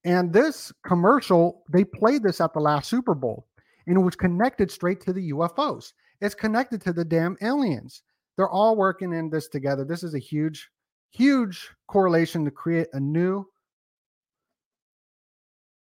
[0.04, 3.48] And this commercial, they played this at the last Super Bowl,
[3.86, 5.92] and it was connected straight to the UFOs.
[6.20, 8.02] It's connected to the damn aliens.
[8.36, 9.84] They're all working in this together.
[9.84, 10.70] This is a huge,
[11.10, 13.46] huge correlation to create a new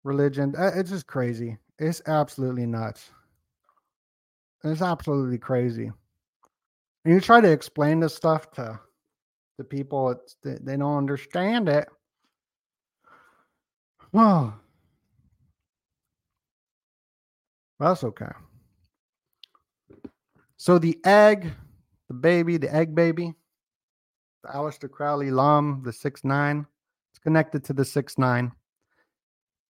[0.04, 0.54] religion.
[0.58, 1.56] Uh, it's just crazy.
[1.78, 3.10] It's absolutely nuts.
[4.64, 5.92] It's absolutely crazy.
[7.04, 8.80] And you try to explain this stuff to
[9.58, 11.88] the people, it's, they, don't understand it.
[14.14, 14.54] Oh,
[17.78, 18.30] that's okay.
[20.56, 21.52] So the egg,
[22.08, 23.34] the baby, the egg baby,
[24.42, 26.66] the Aleister Crowley Lam, the six nine,
[27.12, 28.52] it's connected to the six nine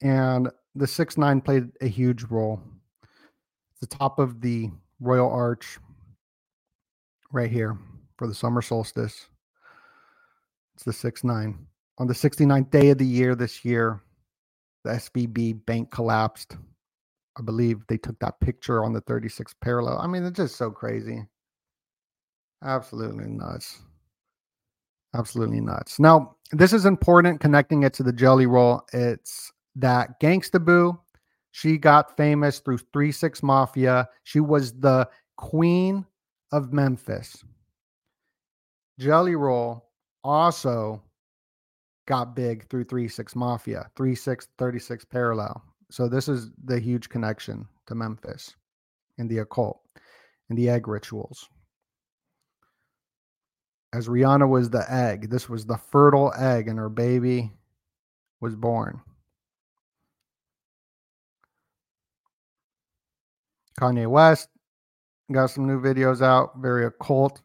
[0.00, 2.60] and the six nine played a huge role.
[3.80, 4.70] the top of the
[5.00, 5.78] royal arch,
[7.30, 7.78] right here
[8.16, 9.28] for the summer solstice.
[10.78, 11.66] It's the six nine.
[11.98, 14.00] On the 69th day of the year this year,
[14.84, 16.56] the SVB bank collapsed.
[17.36, 19.98] I believe they took that picture on the 36th parallel.
[19.98, 21.26] I mean, it's just so crazy.
[22.62, 23.80] Absolutely nuts.
[25.16, 25.98] Absolutely nuts.
[25.98, 28.82] Now, this is important connecting it to the jelly roll.
[28.92, 30.96] It's that Gangsta Boo,
[31.50, 34.08] she got famous through 3 6 Mafia.
[34.22, 36.06] She was the queen
[36.52, 37.42] of Memphis.
[39.00, 39.87] Jelly Roll
[40.24, 41.02] also
[42.06, 45.62] got big through 3 6 Mafia, 3 6 36 Parallel.
[45.90, 48.54] So this is the huge connection to Memphis
[49.18, 49.80] and the occult
[50.48, 51.48] and the egg rituals.
[53.92, 57.52] As Rihanna was the egg, this was the fertile egg, and her baby
[58.40, 59.00] was born.
[63.80, 64.48] Kanye West
[65.32, 67.40] got some new videos out, very occult.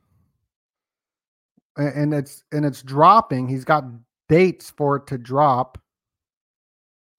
[1.75, 3.47] And it's and it's dropping.
[3.47, 3.83] He's got
[4.29, 5.79] dates for it to drop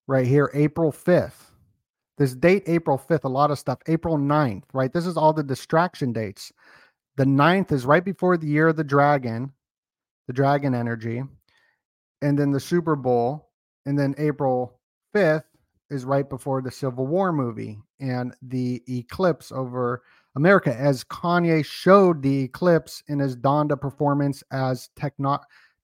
[0.07, 1.51] right here, April 5th.
[2.17, 3.79] This date, April 5th, a lot of stuff.
[3.87, 4.93] April 9th, right?
[4.93, 6.53] This is all the distraction dates.
[7.17, 9.51] The 9th is right before the year of the dragon,
[10.27, 11.23] the dragon energy.
[12.21, 13.49] And then the Super Bowl.
[13.85, 14.79] And then April
[15.13, 15.43] 5th
[15.89, 20.03] is right before the Civil War movie and the eclipse over
[20.35, 25.39] America, as Kanye showed the eclipse in his Donda performance as techno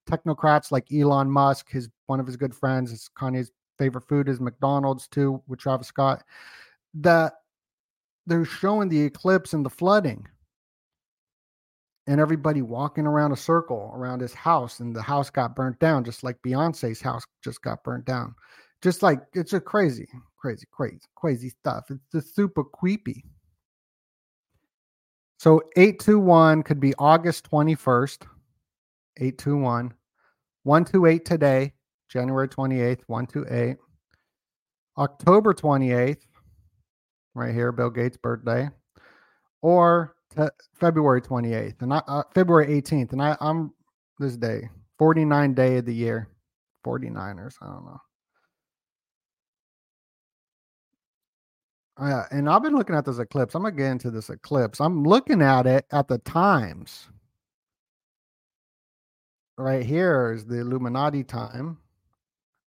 [0.09, 4.39] technocrats like Elon Musk, his one of his good friends, is Kanye's favorite food is
[4.39, 6.23] McDonald's too, with Travis Scott.
[6.93, 7.33] That
[8.27, 10.27] they're showing the eclipse and the flooding.
[12.07, 16.03] And everybody walking around a circle around his house, and the house got burnt down,
[16.03, 18.35] just like Beyonce's house just got burnt down.
[18.81, 21.85] Just like it's a crazy, crazy, crazy, crazy stuff.
[21.89, 23.23] It's just super creepy.
[25.41, 28.27] So 821 could be August 21st,
[29.17, 29.91] 821.
[30.61, 31.73] 128 today,
[32.09, 33.77] January 28th, 128.
[34.99, 36.19] October 28th,
[37.33, 38.69] right here, Bill Gates' birthday,
[39.63, 40.15] or
[40.75, 43.73] February 28th, and I, uh, February 18th, and I, I'm
[44.19, 44.69] this day,
[44.99, 46.29] 49 day of the year,
[46.85, 47.99] 49ers, I don't know.
[52.01, 53.53] Yeah, and I've been looking at this eclipse.
[53.53, 54.81] I'm gonna get into this eclipse.
[54.81, 57.09] I'm looking at it at the times.
[59.55, 61.77] Right here is the Illuminati time,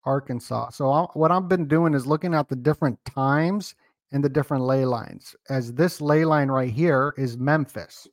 [0.05, 0.71] Arkansas.
[0.71, 3.75] So I, what I've been doing is looking at the different times
[4.13, 5.37] and the different ley lines.
[5.51, 8.09] As this ley line right here is Memphis.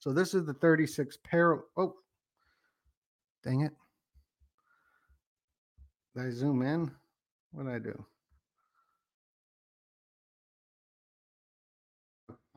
[0.00, 1.64] So this is the 36 parallel.
[1.78, 1.94] Oh,
[3.42, 3.72] dang it!
[6.14, 6.90] Did I zoom in?
[7.52, 8.04] What did I do?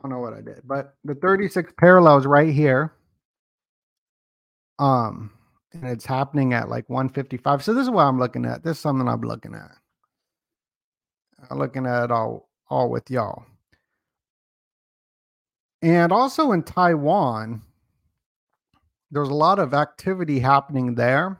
[0.01, 2.93] Don't know what I did, but the 36 parallels right here.
[4.79, 5.31] Um,
[5.73, 7.63] and it's happening at like 155.
[7.63, 8.63] So this is what I'm looking at.
[8.63, 9.71] This is something I'm looking at.
[11.49, 13.45] I'm looking at it all all with y'all.
[15.81, 17.61] And also in Taiwan,
[19.11, 21.39] there's a lot of activity happening there,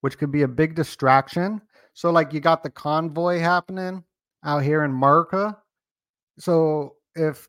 [0.00, 1.60] which could be a big distraction.
[1.94, 4.02] So, like, you got the convoy happening
[4.44, 5.56] out here in America.
[6.38, 7.48] So, if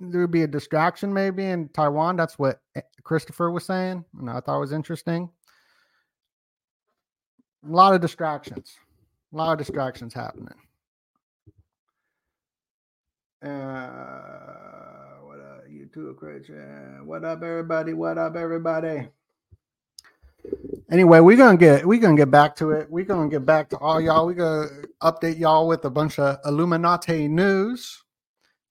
[0.00, 4.04] there would be a distraction maybe in Taiwan, that's what eh, Christopher was saying.
[4.18, 5.30] And I thought it was interesting.
[7.66, 8.76] A lot of distractions,
[9.32, 10.54] a lot of distractions happening.
[13.42, 17.06] Uh, what up, YouTube Christian?
[17.06, 17.94] What up, everybody?
[17.94, 19.08] What up, everybody?
[20.90, 22.90] Anyway, we're gonna get we're gonna get back to it.
[22.90, 24.26] We're gonna get back to all y'all.
[24.26, 24.68] We're gonna
[25.02, 28.03] update y'all with a bunch of Illuminati news.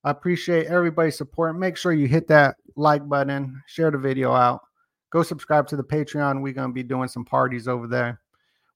[0.04, 1.58] I appreciate everybody's support.
[1.58, 4.62] Make sure you hit that like button, share the video out,
[5.12, 6.41] go subscribe to the Patreon.
[6.41, 8.20] We're going to be doing some parties over there.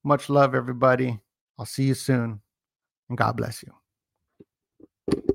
[0.04, 1.20] Much love, everybody.
[1.60, 2.40] I'll see you soon,
[3.10, 5.34] and God bless you.